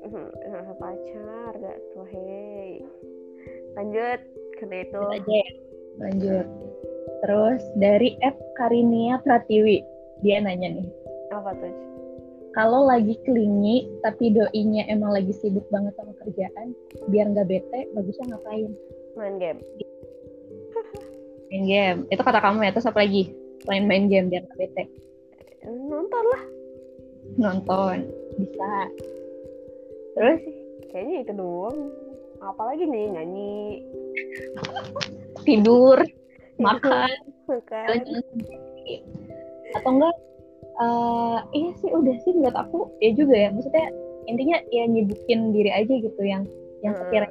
Hmm, 0.04 0.30
rasa 0.52 0.74
pacar 0.76 1.52
gak? 1.58 1.78
Tuh 1.94 2.06
hei. 2.10 2.82
Lanjut 3.78 4.20
ke 4.58 4.64
itu. 4.70 5.00
Aja 5.00 5.22
ya. 5.26 5.48
lanjut. 6.02 6.46
Terus 7.24 7.62
dari 7.78 8.18
F. 8.20 8.36
Karinia 8.58 9.22
Pratiwi. 9.22 9.82
Dia 10.22 10.42
nanya 10.42 10.78
nih. 10.78 10.88
Apa 11.32 11.54
tuh? 11.58 11.74
Kalau 12.54 12.86
lagi 12.86 13.18
klingi 13.26 13.90
tapi 14.06 14.30
doinya 14.30 14.86
emang 14.86 15.10
lagi 15.10 15.34
sibuk 15.34 15.66
banget 15.74 15.90
sama 15.98 16.14
kerjaan 16.22 16.70
biar 17.10 17.34
nggak 17.34 17.50
bete 17.50 17.90
bagusnya 17.98 18.30
ngapain? 18.30 18.70
Main 19.18 19.42
game. 19.42 19.60
Main 21.50 21.64
game. 21.66 21.98
Itu 22.14 22.22
kata 22.22 22.38
kamu 22.38 22.62
ya. 22.62 22.70
Terus 22.70 22.86
apa 22.86 23.02
lagi? 23.02 23.34
Selain 23.66 23.90
main 23.90 24.06
game 24.06 24.30
biar 24.30 24.46
nggak 24.46 24.58
bete. 24.60 24.84
Nonton 25.66 26.24
lah. 26.30 26.42
Nonton 27.34 28.23
bisa. 28.38 28.72
Terus 30.14 30.40
kayaknya 30.90 31.16
itu 31.26 31.32
doang. 31.34 31.78
Apalagi 32.44 32.84
nih 32.86 33.14
nyanyi. 33.14 33.56
Tidur 35.44 35.98
makan 36.60 37.10
makan. 37.50 37.98
atau 39.74 39.90
enggak 39.90 40.16
uh, 40.78 41.42
iya 41.50 41.74
sih 41.82 41.90
udah 41.90 42.14
sih 42.22 42.32
menurut 42.36 42.56
aku 42.56 42.78
ya 43.02 43.10
juga 43.16 43.34
ya. 43.34 43.48
Maksudnya 43.50 43.86
intinya 44.30 44.56
ya 44.70 44.84
nyibukin 44.88 45.52
diri 45.52 45.70
aja 45.72 45.94
gitu 45.98 46.22
yang 46.22 46.46
yang 46.80 46.94
sekira 46.94 47.28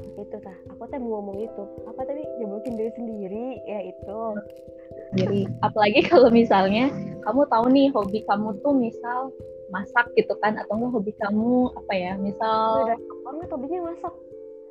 itu 0.00 0.36
tah. 0.40 0.56
Aku 0.72 0.88
tadi 0.88 1.04
mau 1.04 1.20
ngomong 1.20 1.36
itu. 1.42 1.62
Apa 1.84 2.00
tadi? 2.08 2.22
Nyibukin 2.40 2.74
diri 2.80 2.90
sendiri 2.96 3.46
ya 3.68 3.78
itu. 3.92 4.20
Diri 5.18 5.40
apalagi 5.60 6.00
kalau 6.10 6.32
misalnya 6.32 6.88
kamu 7.22 7.42
tahu 7.52 7.66
nih 7.70 7.88
hobi 7.92 8.24
kamu 8.24 8.56
tuh 8.64 8.72
misal 8.72 9.30
masak 9.72 10.06
gitu 10.14 10.36
kan 10.44 10.60
atau 10.60 10.76
enggak 10.76 10.92
hobi 10.92 11.12
kamu 11.16 11.72
apa 11.72 11.92
ya 11.96 12.12
misal 12.20 12.84
udah 12.84 12.98
banget 13.24 13.48
hobinya 13.48 13.80
masak. 13.88 14.14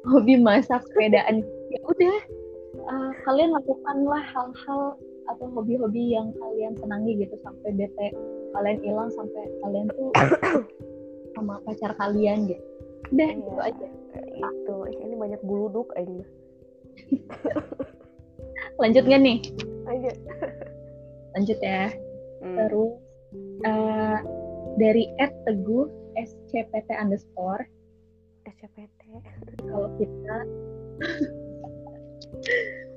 hobi 0.06 0.34
masak 0.38 0.82
sepedaan. 0.94 1.42
Ya 1.74 1.80
udah 1.86 2.18
uh, 2.86 3.12
kalian 3.26 3.52
lakukanlah 3.58 4.22
hal-hal 4.22 4.82
atau 5.30 5.46
hobi-hobi 5.58 6.14
yang 6.14 6.34
kalian 6.38 6.74
senangi 6.78 7.18
gitu 7.22 7.34
sampai 7.42 7.74
bete 7.74 8.14
kalian 8.54 8.78
hilang 8.82 9.10
sampai 9.14 9.44
kalian 9.66 9.88
tuh 9.94 10.10
sama 11.34 11.58
pacar 11.66 11.98
kalian 11.98 12.46
gitu. 12.50 12.64
Udah 13.12 13.28
iya, 13.28 13.42
gitu 13.42 13.62
aja. 13.62 13.88
itu 14.22 14.76
ini 15.02 15.16
banyak 15.16 15.42
buluduk 15.44 15.88
aja 15.96 16.24
lanjut 18.82 19.04
gak 19.08 19.22
nih? 19.24 19.40
Aja 19.88 20.12
lanjut 21.32 21.60
ya. 21.64 21.88
Hmm. 22.42 22.58
terus 22.58 22.92
uh, 23.64 24.18
dari 24.80 25.08
Teguh 25.20 25.88
SCPT 26.16 26.90
underscore. 26.96 27.66
SCPT 28.42 29.02
kalau 29.70 29.90
kita 30.02 30.38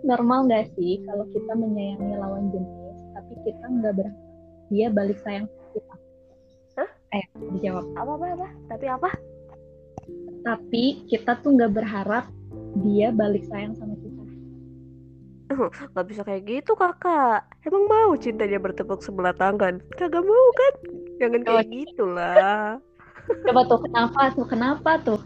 normal 0.08 0.48
nggak 0.48 0.72
sih 0.76 1.04
kalau 1.04 1.28
kita 1.32 1.52
menyayangi 1.52 2.16
lawan 2.16 2.48
jenis 2.48 2.98
tapi 3.12 3.32
kita 3.44 3.64
nggak 3.64 3.94
berharap 3.96 4.20
dia 4.72 4.88
balik 4.88 5.20
sayang 5.20 5.44
kita. 5.76 5.94
Hah? 6.80 6.90
eh 7.12 7.24
dijawab. 7.54 7.84
Apa 7.94 8.10
apa 8.16 8.26
apa? 8.40 8.48
Tapi 8.72 8.86
apa? 8.88 9.10
Tapi 10.44 10.84
kita 11.08 11.40
tuh 11.44 11.56
nggak 11.56 11.72
berharap 11.76 12.24
dia 12.80 13.12
balik 13.12 13.44
sayang 13.48 13.76
sama 13.76 13.94
kita. 14.00 14.22
Nggak 15.92 16.06
bisa 16.08 16.22
kayak 16.24 16.42
gitu 16.48 16.72
kakak. 16.72 17.44
Emang 17.68 17.84
mau 17.86 18.16
cintanya 18.16 18.56
bertepuk 18.56 19.04
sebelah 19.04 19.36
tangan? 19.36 19.84
Kagak 19.94 20.24
mau 20.24 20.48
kan 20.56 21.03
jangan 21.24 21.40
kayak 21.42 21.66
gitu 21.72 22.04
lah 22.04 22.76
coba 23.48 23.60
tuh 23.64 23.80
kenapa 23.88 24.20
tuh 24.36 24.46
kenapa 24.46 24.90
tuh 25.00 25.20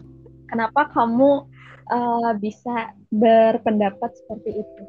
kenapa 0.49 0.89
kamu 0.95 1.45
uh, 1.89 2.31
bisa 2.37 2.93
berpendapat 3.13 4.13
seperti 4.17 4.61
itu? 4.65 4.83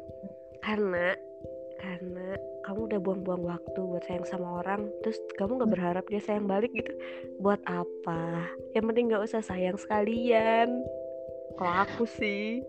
Karena 0.61 1.13
karena 1.81 2.37
kamu 2.61 2.93
udah 2.93 2.99
buang-buang 3.01 3.43
waktu 3.57 3.79
buat 3.81 4.05
sayang 4.05 4.27
sama 4.29 4.61
orang, 4.61 4.85
terus 5.01 5.17
kamu 5.41 5.57
nggak 5.57 5.69
hmm. 5.69 5.77
berharap 5.77 6.03
dia 6.09 6.21
sayang 6.21 6.45
balik 6.45 6.69
gitu. 6.77 6.93
Buat 7.41 7.61
apa? 7.65 8.45
Yang 8.77 8.85
penting 8.93 9.05
nggak 9.09 9.25
usah 9.25 9.41
sayang 9.41 9.77
sekalian. 9.81 10.69
Kalau 11.57 11.73
aku 11.85 12.05
sih. 12.05 12.61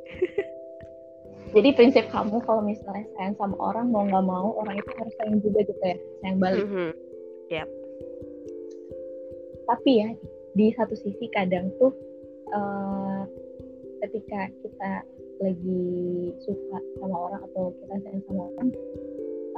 Jadi 1.52 1.68
prinsip 1.76 2.08
kamu 2.08 2.40
kalau 2.48 2.64
misalnya 2.64 3.04
sayang 3.20 3.36
sama 3.36 3.56
orang 3.60 3.92
mau 3.92 4.08
nggak 4.08 4.24
mau 4.24 4.56
orang 4.56 4.80
itu 4.80 4.88
harus 4.96 5.14
sayang 5.20 5.36
juga 5.44 5.60
gitu 5.68 5.82
ya, 5.84 5.96
sayang 6.24 6.38
balik. 6.40 6.64
Mm 6.64 6.70
-hmm. 6.72 6.90
Yep. 7.52 7.68
Tapi 9.66 9.90
ya 9.98 10.10
di 10.52 10.66
satu 10.76 10.94
sisi 10.96 11.26
kadang 11.32 11.72
tuh 11.80 11.92
uh, 12.52 13.24
ketika 14.04 14.50
kita 14.60 14.92
lagi 15.40 15.84
suka 16.44 16.78
sama 17.00 17.16
orang 17.16 17.42
atau 17.50 17.74
kita 17.82 17.94
sayang 18.04 18.22
sama 18.30 18.42
orang 18.46 18.68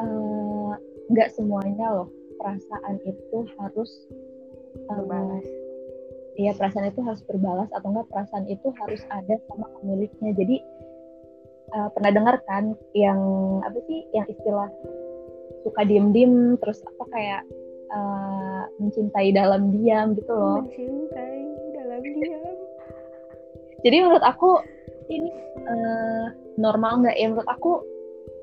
eh, 0.01 0.73
nggak 1.13 1.29
uh, 1.29 1.35
semuanya 1.37 1.87
loh 1.93 2.09
perasaan 2.41 2.97
itu 3.05 3.39
harus 3.61 3.91
uh, 4.89 4.97
berbalas 5.05 5.45
Iya 6.35 6.51
perasaan 6.59 6.91
itu 6.91 6.99
harus 7.07 7.23
berbalas 7.31 7.71
atau 7.71 7.95
enggak 7.95 8.11
perasaan 8.11 8.51
itu 8.51 8.75
harus 8.75 8.99
ada 9.07 9.39
sama 9.47 9.71
pemiliknya. 9.79 10.35
Jadi 10.35 10.57
uh, 11.79 11.89
pernah 11.95 12.11
dengar 12.11 12.37
kan 12.51 12.75
yang 12.91 13.23
apa 13.63 13.79
sih 13.87 14.03
yang 14.11 14.27
istilah 14.27 14.67
suka 15.63 15.87
diem-diem 15.87 16.59
terus 16.59 16.83
apa 16.83 17.05
kayak 17.15 17.43
uh, 17.95 18.63
mencintai 18.83 19.31
dalam 19.31 19.71
diam 19.71 20.19
gitu 20.19 20.33
loh. 20.35 20.67
Mencintai 20.67 21.39
dalam 21.79 22.03
diam. 22.03 22.57
Jadi 23.87 23.97
menurut 24.03 24.25
aku 24.25 24.59
ini 25.13 25.31
uh, 25.69 26.27
normal 26.59 27.07
nggak 27.07 27.17
ya? 27.17 27.27
Menurut 27.31 27.51
aku 27.51 27.73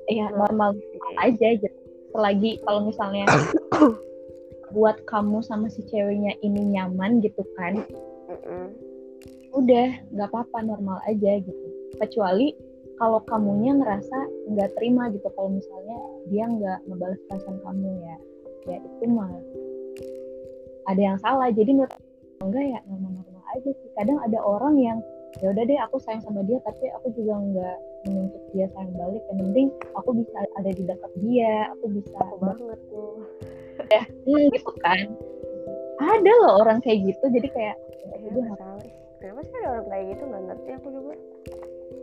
ya 0.09 0.31
normal 0.31 0.75
aja 1.19 1.45
aja 1.55 1.69
selagi 2.11 2.59
kalau 2.67 2.87
misalnya 2.87 3.23
buat 4.75 5.03
kamu 5.07 5.43
sama 5.43 5.67
si 5.71 5.83
ceweknya 5.87 6.35
ini 6.43 6.75
nyaman 6.75 7.23
gitu 7.23 7.43
kan 7.59 7.83
udah 9.51 9.87
nggak 10.15 10.27
apa-apa 10.31 10.63
normal 10.63 10.97
aja 11.07 11.43
gitu. 11.43 11.65
Kecuali 11.99 12.55
kalau 12.95 13.19
kamunya 13.27 13.75
ngerasa 13.75 14.17
nggak 14.53 14.77
terima 14.77 15.09
gitu 15.11 15.27
kalau 15.35 15.51
misalnya 15.51 15.97
dia 16.29 16.45
nggak 16.47 16.79
ngebalas 16.87 17.19
perasaan 17.27 17.57
kamu 17.65 17.89
ya 18.05 18.15
ya 18.69 18.78
itu 18.78 19.06
mah 19.10 19.30
ada 20.89 21.02
yang 21.02 21.17
salah. 21.21 21.50
Jadi 21.54 21.71
menurut 21.71 21.93
enggak 22.41 22.65
ya 22.65 22.80
normal-normal 22.89 23.43
aja 23.58 23.69
sih. 23.69 23.89
Kadang 23.97 24.17
ada 24.21 24.39
orang 24.41 24.76
yang 24.82 24.97
ya 25.39 25.47
udah 25.56 25.63
deh 25.63 25.80
aku 25.80 25.95
sayang 26.04 26.19
sama 26.28 26.43
dia 26.43 26.60
tapi 26.67 26.91
aku 26.91 27.08
juga 27.15 27.39
nggak 27.39 27.78
menuntut 28.10 28.43
dia 28.52 28.67
sayang 28.74 28.93
balik. 28.97 29.24
Yang 29.32 29.38
penting 29.47 29.67
aku 29.95 30.10
bisa 30.17 30.38
ada 30.58 30.71
di 30.71 30.84
dekat 30.84 31.12
dia 31.24 31.54
aku 31.78 31.86
bisa 31.95 32.15
aku 32.19 32.36
banget 32.41 32.80
tuh. 32.89 33.13
Ya 33.89 34.04
hmm, 34.06 34.45
gitu 34.52 34.71
kan. 34.84 35.08
Ada 36.02 36.32
loh 36.45 36.54
orang 36.65 36.82
kayak 36.82 37.13
gitu. 37.13 37.26
Jadi 37.30 37.47
kayak 37.54 37.76
ya, 38.10 38.15
gue 38.26 38.43
tahu 38.58 38.78
kenapa 39.21 39.41
sih 39.45 39.56
ada 39.62 39.69
orang 39.78 39.88
kayak 39.89 40.06
gitu? 40.17 40.24
Nggak 40.26 40.43
ngerti 40.50 40.69
aku 40.76 40.88
juga. 40.89 41.15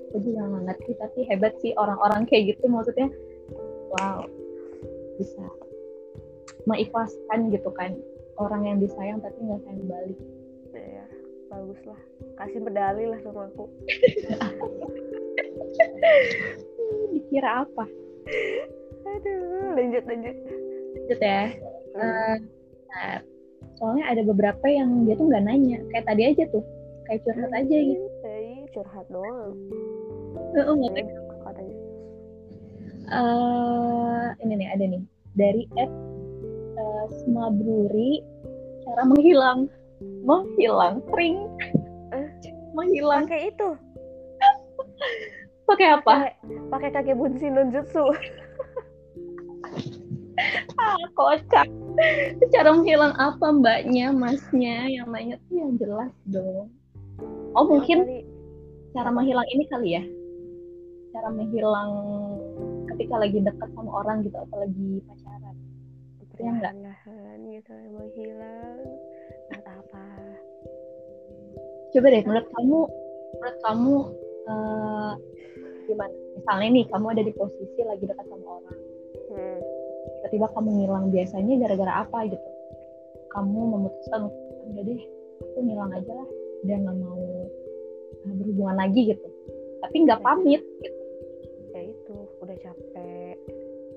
Aku 0.09 0.17
juga 0.25 0.41
nggak 0.49 0.65
ngerti 0.65 0.91
tapi 0.97 1.21
hebat 1.29 1.53
sih 1.61 1.73
orang-orang 1.77 2.23
kayak 2.25 2.57
gitu. 2.57 2.65
Maksudnya 2.71 3.09
wow 3.93 4.23
bisa 5.19 5.45
mengikhlaskan 6.69 7.49
gitu 7.51 7.73
kan. 7.73 7.97
Orang 8.39 8.69
yang 8.69 8.79
disayang 8.79 9.19
tapi 9.25 9.41
nggak 9.41 9.61
sayang 9.65 9.89
balik. 9.89 10.19
Ya 10.77 11.05
bagus 11.49 11.81
lah 11.89 12.01
kasih 12.39 12.61
medali 12.63 13.05
lah 13.09 13.19
sama 13.25 13.49
aku. 13.51 13.67
Dikira 17.13 17.67
apa? 17.67 17.85
Aduh 19.17 19.75
lanjut 19.75 20.05
lanjut. 20.07 20.37
Lanjut 20.95 21.19
ya. 21.19 21.51
Uh, 21.99 22.37
soalnya 23.81 24.05
ada 24.07 24.23
beberapa 24.23 24.67
yang 24.71 25.09
dia 25.09 25.19
tuh 25.19 25.27
nggak 25.27 25.45
nanya. 25.45 25.83
Kayak 25.91 26.07
tadi 26.07 26.23
aja 26.31 26.45
tuh. 26.53 26.63
Kayak 27.09 27.25
curhat 27.25 27.53
aja 27.57 27.77
gitu. 27.81 28.07
hey, 28.23 28.69
curhat 28.77 29.07
doang. 29.09 29.57
Uh, 30.53 30.61
uh, 30.61 30.77
uh, 33.09 34.29
ini 34.45 34.53
nih 34.61 34.69
ada 34.69 34.85
nih. 34.85 35.01
Dari 35.39 35.63
Ed 35.75 35.91
Smabruri 37.25 38.23
cara 38.87 39.03
menghilang. 39.05 39.69
Menghilang 40.23 41.03
ring 41.19 41.51
eh, 42.15 42.31
menghilang. 42.73 43.27
pakai 43.27 43.51
itu. 43.51 43.69
Pakai 45.69 45.89
apa? 46.01 46.33
Pakai 46.71 46.91
kakek 46.95 47.19
bunsi 47.19 47.51
nunjutsu 47.51 48.07
ah 50.79 51.03
kocak. 51.19 51.67
Cara 52.55 52.71
menghilang 52.73 53.13
apa 53.19 53.47
mbaknya 53.51 54.15
masnya? 54.15 54.87
Yang 54.87 55.09
nanya 55.11 55.37
tuh 55.51 55.57
yang 55.59 55.73
jelas 55.77 56.15
dong. 56.31 56.71
Oh 57.59 57.67
mungkin 57.67 58.07
kali. 58.07 58.23
cara 58.95 59.11
menghilang 59.11 59.49
ini 59.51 59.65
kali 59.67 59.89
ya? 59.99 60.03
Cara 61.13 61.29
menghilang 61.35 61.91
ketika 62.95 63.19
lagi 63.19 63.43
dekat 63.43 63.69
sama 63.75 63.91
orang 63.91 64.23
gitu 64.23 64.39
atau 64.39 64.57
lagi 64.63 65.03
pacaran 65.05 65.28
ya 66.39 66.51
enggak 66.55 66.75
gitu 67.43 67.75
menghilang 67.91 68.87
apa 69.59 70.05
coba 71.91 72.07
deh 72.13 72.23
menurut 72.25 72.49
kamu 72.55 72.79
menurut 73.39 73.59
kamu 73.65 73.95
uh, 74.49 75.13
gimana? 75.89 76.15
Misalnya 76.37 76.69
nih 76.77 76.85
kamu 76.93 77.07
ada 77.17 77.23
di 77.25 77.33
posisi 77.33 77.81
lagi 77.85 78.05
dekat 78.05 78.27
sama 78.29 78.47
orang. 78.61 78.79
Hmm. 79.29 79.61
tiba-tiba 80.09 80.47
kamu 80.57 80.69
ngilang 80.81 81.07
biasanya 81.13 81.55
gara-gara 81.65 81.93
apa 82.05 82.19
gitu? 82.29 82.49
Kamu 83.33 83.61
memutuskan 83.77 84.29
udah 84.73 84.83
deh 84.85 85.03
aku 85.41 85.59
ngilang 85.65 85.91
aja 85.97 86.13
lah 86.13 86.29
udah 86.65 86.77
nggak 86.77 86.97
mau 87.01 87.23
uh, 88.25 88.35
berhubungan 88.37 88.77
lagi 88.77 89.01
gitu. 89.15 89.29
Tapi 89.81 89.97
nggak 90.05 90.21
pamit 90.21 90.63
gitu. 90.85 91.01
ya 91.73 91.81
itu 91.89 92.17
udah 92.43 92.57
capek. 92.61 93.37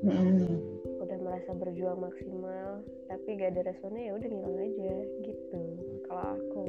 Hmm 0.02 0.91
merasa 1.32 1.56
berjuang 1.56 1.96
maksimal 2.04 2.84
tapi 3.08 3.40
gak 3.40 3.56
ada 3.56 3.72
responnya 3.72 4.12
ya 4.12 4.14
udah 4.20 4.28
ngilang 4.28 4.58
aja 4.60 4.94
gitu 5.24 5.64
kalau 6.12 6.26
aku 6.36 6.66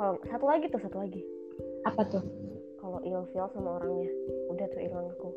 kalau 0.00 0.12
satu 0.32 0.44
lagi 0.48 0.64
tuh 0.72 0.80
satu 0.80 0.96
lagi 0.96 1.20
apa 1.84 2.00
tuh 2.08 2.24
kalau 2.80 3.04
ilfeel 3.04 3.52
sama 3.52 3.76
orangnya 3.76 4.08
udah 4.48 4.66
tuh 4.72 4.80
hilang 4.80 5.06
aku 5.12 5.28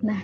nah 0.00 0.20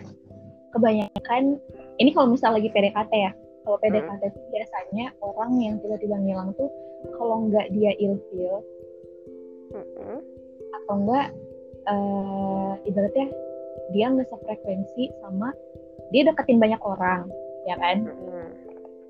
kebanyakan 0.73 1.61
ini 2.01 2.11
kalau 2.17 2.33
misal 2.33 2.57
lagi 2.57 2.73
PDKT 2.73 3.13
ya 3.13 3.33
kalau 3.69 3.77
PDKT 3.85 4.23
hmm. 4.25 4.41
biasanya 4.57 5.07
orang 5.21 5.53
yang 5.61 5.77
tiba-tiba 5.85 6.17
ngilang 6.17 6.57
tuh 6.57 6.73
kalau 7.21 7.45
nggak 7.45 7.69
dia 7.77 7.93
ilfeel 8.01 8.65
hmm. 9.77 10.21
atau 10.81 10.95
enggak 10.97 11.29
uh, 11.93 12.73
ibaratnya 12.89 13.29
dia 13.93 14.07
nggak 14.09 14.33
sefrekuensi 14.33 15.13
sama 15.21 15.53
dia 16.11 16.23
deketin 16.27 16.59
banyak 16.59 16.81
orang 16.83 17.27
ya 17.69 17.77
kan? 17.79 18.07
Hmm. 18.07 18.49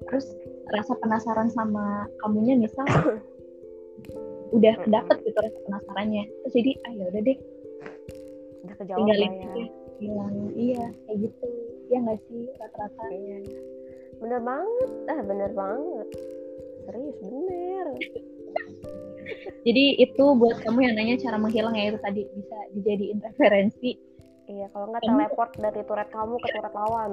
terus 0.09 0.27
rasa 0.73 0.97
penasaran 0.99 1.53
sama 1.53 2.09
kamunya 2.25 2.57
misal 2.57 2.83
udah 4.57 4.75
hmm. 4.81 4.91
dapet 4.91 5.17
gitu 5.23 5.39
rasa 5.39 5.59
penasarannya. 5.67 6.25
Terus 6.27 6.55
jadi 6.57 6.71
ah 6.87 6.93
ya 6.95 7.05
udah 7.11 7.23
deh. 7.23 7.39
Udah 8.67 8.75
kejawab 8.81 8.99
tinggalin 8.99 9.33
ya. 9.33 9.67
hilang 10.01 10.37
iya 10.57 10.85
kayak 11.07 11.17
gitu. 11.29 11.47
Ya 11.93 11.99
nggak 12.03 12.19
sih 12.27 12.43
rata-rata. 12.59 13.05
Iya. 13.13 13.39
bener 14.21 14.41
banget. 14.43 14.91
Ah 15.09 15.21
bener 15.23 15.51
banget. 15.55 16.09
Serius 16.89 17.19
bener. 17.23 17.87
Jadi 19.67 19.85
itu 20.01 20.25
buat 20.35 20.59
kamu 20.65 20.91
yang 20.91 20.95
nanya 20.99 21.17
cara 21.21 21.37
menghilang 21.39 21.77
ya 21.77 21.95
itu 21.95 22.01
tadi 22.03 22.23
bisa 22.35 22.59
dijadiin 22.75 23.23
referensi 23.23 23.95
iya 24.51 24.67
kalau 24.75 24.91
nggak 24.91 25.07
teleport 25.07 25.51
dari 25.57 25.81
turret 25.87 26.11
kamu 26.11 26.35
ke 26.43 26.49
turret 26.51 26.75
lawan. 26.75 27.13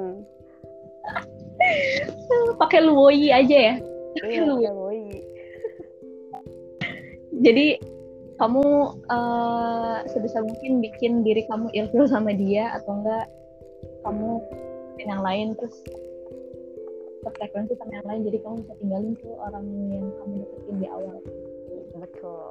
Pakai 2.61 2.81
luoyi 2.83 3.29
aja 3.29 3.57
ya? 3.73 3.75
Iya 4.25 4.73
luoyi. 4.73 5.21
Jadi 7.37 7.77
kamu 8.41 8.65
uh, 9.09 9.97
sebisa 10.09 10.41
mungkin 10.41 10.81
bikin 10.81 11.21
diri 11.21 11.45
kamu 11.45 11.69
ilfil 11.73 12.09
sama 12.09 12.33
dia 12.33 12.73
atau 12.77 13.01
enggak 13.01 13.25
kamu 14.05 14.41
yang 15.05 15.21
lain 15.21 15.53
terus 15.57 15.77
frekuensi 17.27 17.75
sama 17.75 17.91
yang 17.91 18.07
lain 18.07 18.21
jadi 18.23 18.37
kamu 18.39 18.55
bisa 18.63 18.73
tinggalin 18.79 19.13
tuh 19.19 19.35
orang 19.43 19.65
yang 19.93 20.05
kamu 20.17 20.33
deketin 20.41 20.75
di 20.81 20.87
awal. 20.89 21.17
Betul. 21.97 22.45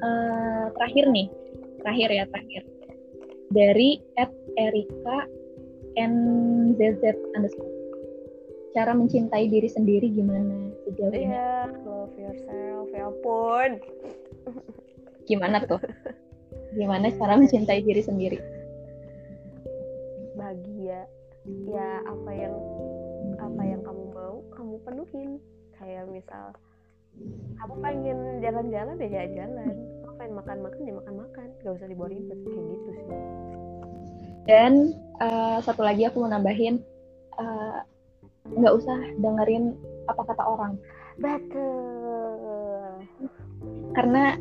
Uh, 0.00 0.64
terakhir 0.76 1.04
nih. 1.12 1.28
Terakhir 1.82 2.08
ya 2.10 2.24
terakhir 2.30 2.62
dari 3.50 4.02
at 4.18 4.32
Erika 4.58 5.26
NZZ 5.96 7.02
underscore 7.34 7.76
cara 8.76 8.92
mencintai 8.92 9.48
diri 9.48 9.72
sendiri 9.72 10.12
gimana 10.12 10.68
sejauh 10.84 11.08
ini? 11.08 11.32
Iya, 11.32 11.72
love 11.88 12.12
yourself, 12.20 12.92
ya 12.92 13.08
ampun. 13.08 13.70
Gimana 15.32 15.64
tuh? 15.64 15.80
Gimana 16.76 17.08
cara 17.16 17.40
mencintai 17.40 17.80
diri 17.80 18.04
sendiri? 18.04 18.36
Bahagia. 20.36 21.08
Ya 21.64 22.04
apa 22.04 22.30
yang 22.36 22.56
apa 23.40 23.62
yang 23.64 23.80
kamu 23.80 24.04
mau, 24.12 24.44
kamu 24.52 24.76
penuhin. 24.84 25.30
Kayak 25.80 26.12
misal 26.12 26.52
kamu 27.56 27.74
pengen 27.80 28.18
jalan-jalan 28.44 28.96
ya 29.00 29.08
jalan-jalan. 29.08 29.74
Pengen 30.16 30.34
makan-makan 30.36 30.80
ya 30.82 30.94
makan-makan. 30.96 31.46
Gak 31.62 31.72
usah 31.76 31.88
dibawa 31.88 32.08
ribet 32.10 32.38
kayak 32.44 32.64
gitu 32.72 32.88
sih. 32.92 33.06
Dan 34.46 34.72
uh, 35.18 35.58
satu 35.62 35.82
lagi 35.82 36.06
aku 36.06 36.22
mau 36.22 36.30
nambahin 36.30 36.78
uh, 37.38 37.82
nggak 38.46 38.74
usah 38.78 38.98
dengerin 39.18 39.74
apa 40.06 40.22
kata 40.22 40.42
orang. 40.46 40.78
Betul. 41.18 43.02
Karena 43.96 44.38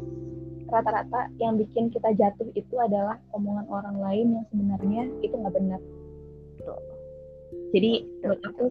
rata-rata 0.69 1.30
yang 1.41 1.57
bikin 1.57 1.93
kita 1.93 2.13
jatuh 2.17 2.49
itu 2.57 2.76
adalah 2.82 3.17
omongan 3.34 3.65
orang 3.69 3.97
lain 4.01 4.28
yang 4.38 4.45
sebenarnya 4.53 5.03
itu 5.21 5.34
nggak 5.34 5.55
benar. 5.57 5.82
Jadi 7.76 7.91
menurut 8.23 8.41
aku 8.47 8.65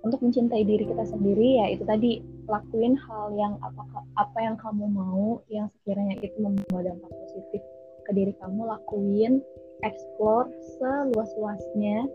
untuk 0.00 0.20
mencintai 0.24 0.64
diri 0.64 0.84
kita 0.88 1.04
sendiri 1.04 1.60
ya 1.60 1.66
itu 1.76 1.84
tadi 1.84 2.24
lakuin 2.48 2.96
hal 2.96 3.36
yang 3.36 3.54
apa 3.60 3.82
apa 4.16 4.38
yang 4.40 4.56
kamu 4.56 4.84
mau 4.88 5.40
yang 5.52 5.68
sekiranya 5.80 6.16
itu 6.24 6.36
membawa 6.40 6.88
dampak 6.88 7.12
positif 7.28 7.62
ke 8.08 8.10
diri 8.16 8.32
kamu 8.40 8.64
lakuin 8.64 9.44
explore 9.84 10.48
seluas-luasnya 10.80 12.08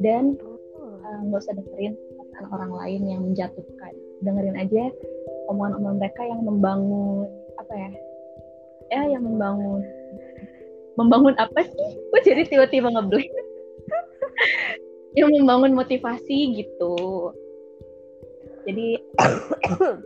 dan 0.00 0.36
Eh, 1.10 1.18
nggak 1.26 1.40
uh, 1.40 1.42
usah 1.42 1.54
dengerin 1.58 1.94
perkataan 2.14 2.46
orang 2.54 2.72
lain 2.76 3.00
yang 3.08 3.20
menjatuhkan. 3.24 3.92
Dengerin 4.22 4.56
aja 4.56 4.84
omongan-omongan 5.48 5.96
mereka 5.98 6.22
yang 6.22 6.40
membangun 6.46 7.26
apa 7.58 7.72
ya 7.74 7.90
ya 8.90 9.02
yang 9.16 9.22
membangun 9.26 9.82
membangun 10.94 11.34
apa 11.40 11.66
sih? 11.66 11.90
Kok 12.14 12.22
jadi 12.22 12.42
tiba-tiba 12.46 12.92
ngeblank 12.92 13.26
yang 15.18 15.30
membangun 15.34 15.74
motivasi 15.74 16.62
gitu. 16.62 16.94
Jadi 18.68 19.00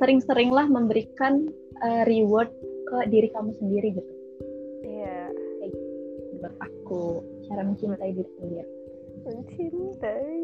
sering-seringlah 0.00 0.68
memberikan 0.68 1.48
uh, 1.80 2.04
reward 2.04 2.52
ke 2.84 2.96
diri 3.08 3.28
kamu 3.32 3.56
sendiri 3.56 3.88
gitu. 3.96 4.12
Iya. 4.84 5.30
Yeah. 5.30 5.72
buat 6.44 6.54
aku 6.60 7.24
cara 7.48 7.62
mencintai 7.64 8.12
diri 8.12 8.30
sendiri. 8.36 8.64
Mencintai. 9.24 10.40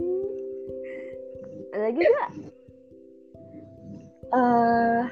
Ada 1.70 1.82
lagi 1.84 2.00
nggak? 2.00 2.30
Uh, 4.30 5.02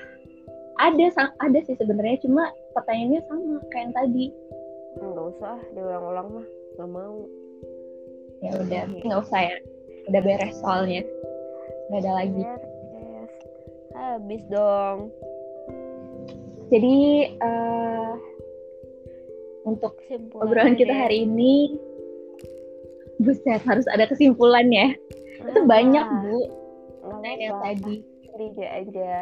ada 0.78 1.06
ada 1.42 1.58
sih 1.66 1.74
sebenarnya 1.74 2.22
cuma 2.22 2.48
pertanyaannya 2.72 3.20
sama 3.28 3.60
kayak 3.68 3.84
yang 3.84 3.92
tadi. 3.92 4.24
Nggak 4.96 5.26
usah 5.36 5.58
diulang-ulang 5.76 6.28
mah. 6.40 6.46
Nggak 6.78 6.88
mau 6.88 7.16
ya 8.44 8.50
udah 8.58 8.82
nggak 9.04 9.20
usah 9.24 9.40
ya. 9.50 9.56
Udah 10.08 10.20
beres 10.24 10.56
soalnya. 10.62 11.02
Nggak 11.88 12.00
ada 12.04 12.12
lagi. 12.12 12.42
Habis 13.98 14.42
dong. 14.48 14.98
Jadi 16.68 16.96
uh, 17.40 18.12
untuk 19.64 19.96
obrolan 20.36 20.76
kita 20.76 20.92
hari 20.92 21.24
ini 21.24 21.76
buset 23.18 23.64
harus 23.66 23.88
ada 23.90 24.06
kesimpulannya 24.06 24.94
ah, 25.42 25.48
itu 25.48 25.60
banyak 25.64 26.06
bu. 26.24 26.40
Nah 27.08 27.34
yang 27.36 27.58
tadi. 27.64 28.04
Tiga 28.38 28.66
aja. 28.70 29.12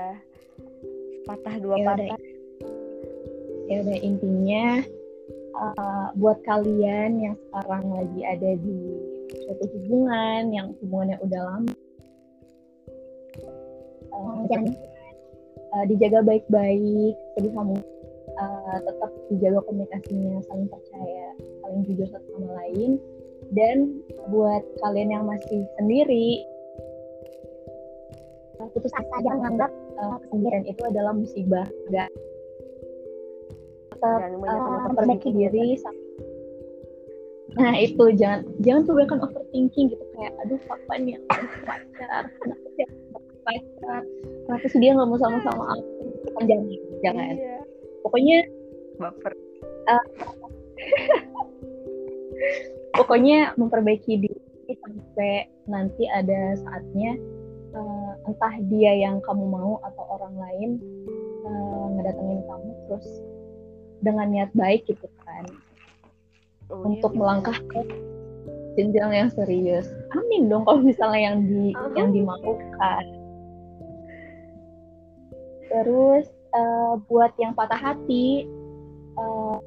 Patah 1.25 1.57
dua 1.57 1.81
ya 1.81 1.87
patah. 1.89 2.19
Ya 3.67 3.77
udah 3.83 3.99
intinya 3.99 4.85
uh, 5.57 6.09
buat 6.21 6.39
kalian 6.45 7.21
yang 7.21 7.35
sekarang 7.49 7.85
lagi 7.93 8.21
ada 8.23 8.51
di 8.61 8.79
suatu 9.45 9.65
hubungan 9.75 10.43
yang 10.53 10.67
hubungannya 10.85 11.17
udah 11.25 11.41
lama 11.43 11.73
uh, 14.13 14.41
jangan 14.53 14.73
uh, 15.75 15.85
dijaga 15.89 16.21
baik-baik 16.23 17.17
jadi 17.41 17.49
kamu 17.53 17.77
uh, 18.37 18.79
tetap 18.85 19.11
dijaga 19.33 19.61
komunikasinya 19.67 20.39
saling 20.47 20.69
percaya 20.69 21.27
saling 21.67 21.83
jujur 21.83 22.07
satu 22.09 22.29
sama 22.39 22.51
lain. 22.63 23.03
Dan 23.55 24.03
buat 24.33 24.63
kalian 24.83 25.15
yang 25.15 25.25
masih 25.27 25.67
sendiri 25.79 26.43
putus 28.73 28.91
asa 28.97 29.17
jangan 29.23 29.39
menganggap 29.39 29.71
uh, 30.01 30.17
kesendirian 30.27 30.65
itu 30.67 30.83
adalah 30.89 31.13
musibah. 31.15 31.67
Enggak 31.87 32.11
tetap 34.07 34.61
uh, 34.61 34.83
memperbaiki 34.91 35.29
diri 35.35 35.77
nah 37.57 37.73
itu 37.73 38.05
jangan 38.21 38.45
jangan 38.61 38.83
kebanyakan 38.85 39.19
overthinking 39.25 39.87
gitu 39.89 40.05
kayak 40.13 40.33
aduh 40.45 40.61
kapan 40.69 41.01
ya 41.17 41.19
pacar 41.65 42.23
kenapa 42.43 42.67
sih 42.77 42.87
pacar 43.47 44.01
kenapa 44.45 44.67
sih 44.69 44.79
dia 44.83 44.91
nggak 44.93 45.09
mau 45.09 45.17
sama-sama 45.17 45.65
aku? 45.73 45.85
Kan 46.37 46.45
jangan 46.45 46.67
jangan. 47.01 47.33
Iya. 47.33 47.59
pokoknya 48.05 48.39
baper. 49.01 49.33
uh, 49.89 50.07
pokoknya 52.99 53.57
memperbaiki 53.57 54.13
diri 54.21 54.75
sampai 54.83 55.47
nanti 55.71 56.05
ada 56.11 56.59
saatnya 56.61 57.17
uh, 57.73 58.13
entah 58.27 58.55
dia 58.67 58.93
yang 58.99 59.23
kamu 59.23 59.47
mau 59.47 59.79
atau 59.87 60.05
orang 60.19 60.35
lain 60.37 60.71
uh, 61.47 61.87
ngedatengin 61.97 62.41
kamu 62.45 62.71
terus 62.91 63.07
dengan 64.01 64.27
niat 64.33 64.51
baik 64.53 64.85
gitu 64.89 65.07
kan. 65.25 65.45
Oh, 66.67 66.83
iya, 66.83 66.99
untuk 66.99 67.13
iya. 67.15 67.19
melangkah 67.19 67.59
ke 67.71 67.81
jenjang 68.77 69.13
yang 69.15 69.31
serius. 69.33 69.89
Amin 70.13 70.53
dong 70.53 70.67
kalau 70.69 70.83
misalnya 70.85 71.33
yang 71.33 71.39
di 71.47 71.73
uh 71.73 71.81
-huh. 71.81 71.95
yang 71.97 72.09
dimaukan. 72.13 73.05
Terus 75.67 76.27
uh, 76.55 76.95
buat 77.09 77.33
yang 77.41 77.57
patah 77.57 77.79
hati 77.79 78.47
uh, 79.17 79.59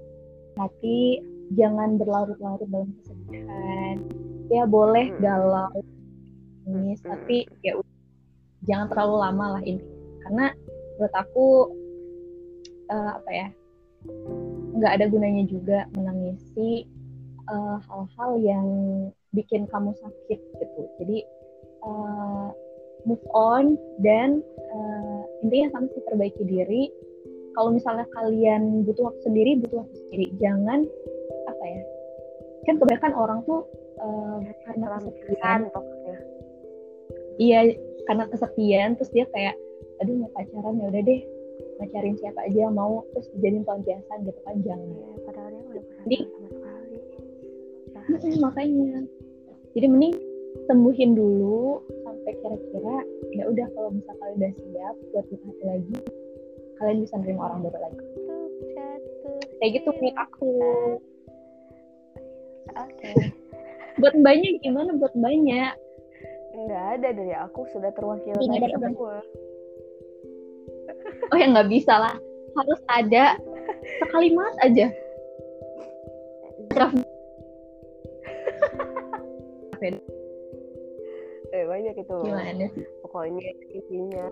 hati 0.57 1.23
jangan 1.57 1.97
berlarut-larut 1.97 2.67
dalam 2.69 2.93
kesedihan. 3.01 3.97
Ya 4.49 4.65
boleh 4.65 5.13
galau 5.21 5.69
ini 6.69 6.93
tapi 7.01 7.49
ya 7.65 7.77
jangan 8.69 8.93
terlalu 8.93 9.15
lama 9.17 9.45
lah 9.57 9.63
ini 9.65 9.81
karena 10.25 10.53
menurut 10.97 11.15
aku 11.17 11.47
uh, 12.91 13.11
apa 13.17 13.29
ya 13.31 13.47
nggak 14.79 14.91
ada 14.99 15.05
gunanya 15.11 15.43
juga 15.49 15.85
menangisi 15.97 16.87
eh, 17.49 17.77
hal-hal 17.83 18.31
uh, 18.37 18.41
yang 18.41 18.67
bikin 19.35 19.67
kamu 19.69 19.91
sakit 19.99 20.39
gitu. 20.39 20.81
Jadi 21.03 21.17
uh, 21.83 22.49
move 23.03 23.23
on 23.35 23.77
dan 24.01 24.41
uh, 24.73 25.21
intinya 25.45 25.77
kamu 25.77 25.85
sih 25.93 26.03
perbaiki 26.07 26.43
diri. 26.47 26.83
Kalau 27.57 27.75
misalnya 27.75 28.07
kalian 28.15 28.87
butuh 28.87 29.11
waktu 29.11 29.21
sendiri 29.25 29.51
butuh 29.59 29.83
waktu 29.83 29.95
sendiri. 30.07 30.25
Jangan 30.39 30.79
apa 31.49 31.63
ya 31.65 31.81
kan 32.67 32.75
kebanyakan 32.77 33.13
orang 33.17 33.39
tuh 33.49 33.65
uh, 33.99 34.39
karena 34.67 34.97
kesepian. 35.01 35.59
iya 37.39 37.59
karena 38.05 38.23
kesepian 38.29 38.89
terus 38.99 39.11
dia 39.15 39.25
kayak 39.31 39.55
aduh 39.99 40.15
mau 40.15 40.31
pacaran 40.31 40.79
ya 40.79 40.85
udah 40.91 41.03
deh 41.03 41.21
pacarin 41.79 42.15
siapa 42.19 42.43
aja 42.43 42.67
yang 42.67 42.75
mau 42.75 43.07
terus 43.15 43.31
dijadiin 43.39 43.63
pelampiasan 43.63 44.27
gitu 44.27 44.39
kan 44.43 44.55
jangan. 44.67 44.89
Ya, 44.91 45.09
padahal 45.23 45.49
dia 45.49 45.63
udah 45.63 45.83
jadi 46.03 46.17
sama 46.27 46.47
sekali. 46.51 46.97
Nah. 47.95 48.39
makanya. 48.43 48.93
Jadi 49.77 49.85
mending 49.87 50.15
sembuhin 50.67 51.11
dulu 51.15 51.79
sampai 52.03 52.33
kira-kira 52.41 52.95
ya 53.31 53.43
udah 53.47 53.67
kalau 53.77 53.89
misalnya 53.95 54.27
udah 54.35 54.51
siap 54.59 54.95
buat 55.13 55.25
hati 55.29 55.63
lagi 55.63 55.97
kalian 56.79 56.97
bisa 57.03 57.15
nerima 57.21 57.41
orang 57.47 57.59
baru 57.63 57.79
lagi. 57.79 58.05
Kayak 59.59 59.71
gitu 59.79 59.89
menurut 59.95 60.17
aku. 60.19 60.51
Oke. 62.69 63.11
Okay. 63.11 63.15
buat 63.99 64.15
banyak 64.19 64.63
gimana? 64.63 64.95
Buat 64.95 65.15
banyak 65.15 65.73
nggak 66.59 66.85
ada 66.99 67.09
dari 67.15 67.33
aku 67.33 67.63
sudah 67.71 67.93
terwakili 67.95 68.35
dari 68.51 68.73
semua 68.75 69.23
oh 71.31 71.37
ya 71.37 71.47
nggak 71.51 71.69
bisa 71.69 71.93
lah. 71.95 72.15
Harus 72.55 72.79
ada 72.89 73.37
sekalimat 74.03 74.53
aja. 74.63 74.87
Eh 81.49 81.65
banyak 81.65 81.95
itu. 81.97 82.17
Gimana 82.29 82.67
pokoknya 83.01 83.41
intinya. 83.73 84.25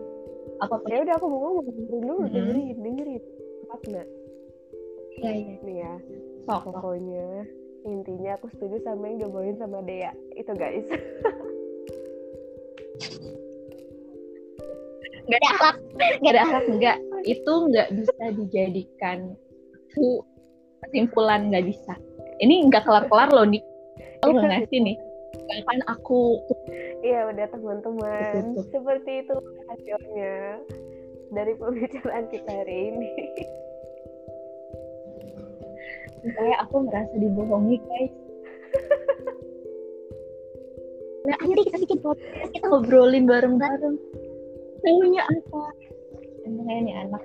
Apa 0.62 0.76
ya 0.86 1.02
udah 1.02 1.16
aku 1.18 1.26
mau 1.32 1.40
ngomong. 1.50 1.66
Dulu 1.88 2.14
hmm. 2.20 2.30
dengerin 2.30 2.78
dengerin. 2.84 3.24
Apa 3.72 3.84
nggak 3.88 4.08
iya 5.18 5.32
iya. 5.34 5.56
Nih 5.66 5.78
ya. 5.82 5.94
Sok, 6.46 6.62
pokoknya 6.72 7.48
intinya 7.88 8.36
aku 8.38 8.52
setuju 8.54 8.84
sama 8.86 9.08
yang 9.10 9.18
diomongin 9.24 9.58
sama 9.58 9.82
Dea. 9.82 10.12
Itu 10.36 10.54
guys 10.54 10.86
nggak 15.28 15.40
ada 15.44 15.50
akhlak. 15.54 15.78
Nggak 16.24 16.34
ada 16.34 16.42
akhlak 16.44 16.66
nggak. 16.72 16.98
Itu 17.28 17.54
nggak 17.72 17.88
bisa 17.94 18.24
dijadikan 18.34 19.20
kesimpulan 20.84 21.52
nggak 21.52 21.66
bisa. 21.68 21.94
Ini 22.40 22.70
nggak 22.70 22.86
kelar 22.86 23.06
kelar 23.10 23.30
loh 23.34 23.48
nih 23.48 23.64
lo 24.26 24.34
nggak 24.34 24.50
ngasih 24.50 24.80
nih. 24.82 24.98
Kan 25.68 25.80
aku 25.88 26.42
iya 27.06 27.30
udah 27.30 27.46
teman-teman. 27.52 28.56
Seperti 28.72 29.12
itu 29.26 29.36
hasilnya 29.70 30.64
dari 31.32 31.54
pembicaraan 31.56 32.26
kita 32.32 32.52
hari 32.52 32.76
ini. 32.94 33.10
Saya 36.28 36.56
aku 36.66 36.76
merasa 36.88 37.14
dibohongi 37.16 37.78
guys. 37.84 38.14
Nah 41.28 41.36
ayo 41.44 41.60
kita 41.60 41.84
bikin 41.84 42.00
podcast. 42.00 42.56
Kita 42.56 42.72
ngobrolin 42.72 43.28
bareng-bareng 43.28 44.00
Taunya 44.88 45.24
apa? 45.28 45.62
Emang 46.48 46.68
ini 46.72 46.92
anak. 46.96 47.24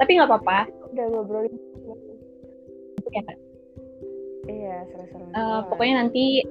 Tapi 0.00 0.10
nggak 0.16 0.28
apa-apa. 0.32 0.58
Udah 0.96 1.04
ngobrolin. 1.12 1.52
Ya 3.12 3.20
kan 3.28 3.36
iya 4.50 4.82
seru-seru 4.90 5.24
uh, 5.38 5.60
pokoknya 5.70 5.94
nanti 6.06 6.42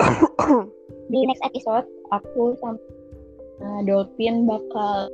di 1.12 1.18
next 1.24 1.44
episode 1.44 1.86
aku 2.12 2.56
sama 2.60 2.76
uh, 3.64 3.80
Dolphin 3.88 4.44
bakal 4.44 5.08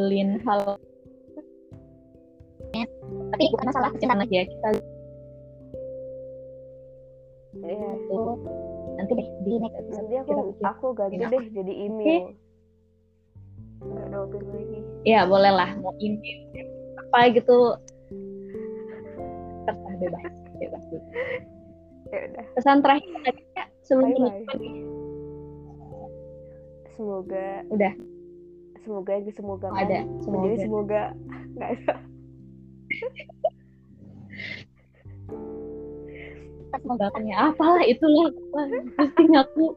beliin 0.00 0.40
hal 0.44 0.80
tapi 3.32 3.44
bukan 3.52 3.68
masalah 3.72 3.88
kecintaan 3.96 4.24
aja 4.24 4.44
kita 4.44 4.68
iya. 7.64 7.90
Nanti 8.96 9.12
deh 9.12 9.28
di 9.44 9.52
next 9.60 9.76
episode 9.76 10.08
nanti 10.08 10.32
aku 10.32 10.56
aku 10.64 10.86
ganti 10.96 11.20
deh 11.20 11.44
jadi 11.52 11.72
email 11.88 12.32
nggak 13.82 14.06
double 14.12 14.42
lagi. 14.50 14.80
Ya 15.04 15.24
boleh 15.28 15.52
lah. 15.52 15.70
Mau 15.80 15.92
email 16.00 16.40
apa 17.06 17.18
gitu. 17.32 17.76
Terserah 19.66 19.96
bebas 19.98 20.34
bebas 20.56 20.84
ya 22.06 22.18
udah. 22.32 22.46
Pesan 22.54 22.78
terakhir 22.80 23.12
aja 23.26 23.64
sebelum 23.82 24.14
bye 24.14 24.44
bye. 24.46 24.70
semoga 26.96 27.46
udah. 27.68 27.92
Semoga 28.86 29.10
yang 29.18 29.34
semoga 29.34 29.66
kan 29.68 29.82
ada 29.82 30.00
semoga. 30.22 30.44
Jadi 30.46 30.56
semoga 30.62 31.02
nggak 31.58 31.70
ada. 31.74 31.94
Semoga 36.76 37.06
ya 37.24 37.36
apalah 37.50 37.84
itulah. 37.84 38.30
Pasti 38.94 39.22
aku 39.34 39.74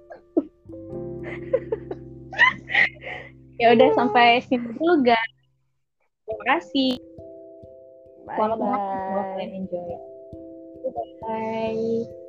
ya 3.60 3.76
udah 3.76 3.90
sampai 3.94 4.40
sini 4.48 4.72
dulu 4.80 5.04
guys. 5.04 5.36
Terima 6.26 6.44
kasih. 6.56 6.92
Bye 8.24 8.38
semoga 8.38 9.24
kalian 9.36 9.52
enjoy. 9.66 9.92
Bye 10.80 10.92
bye 11.22 12.29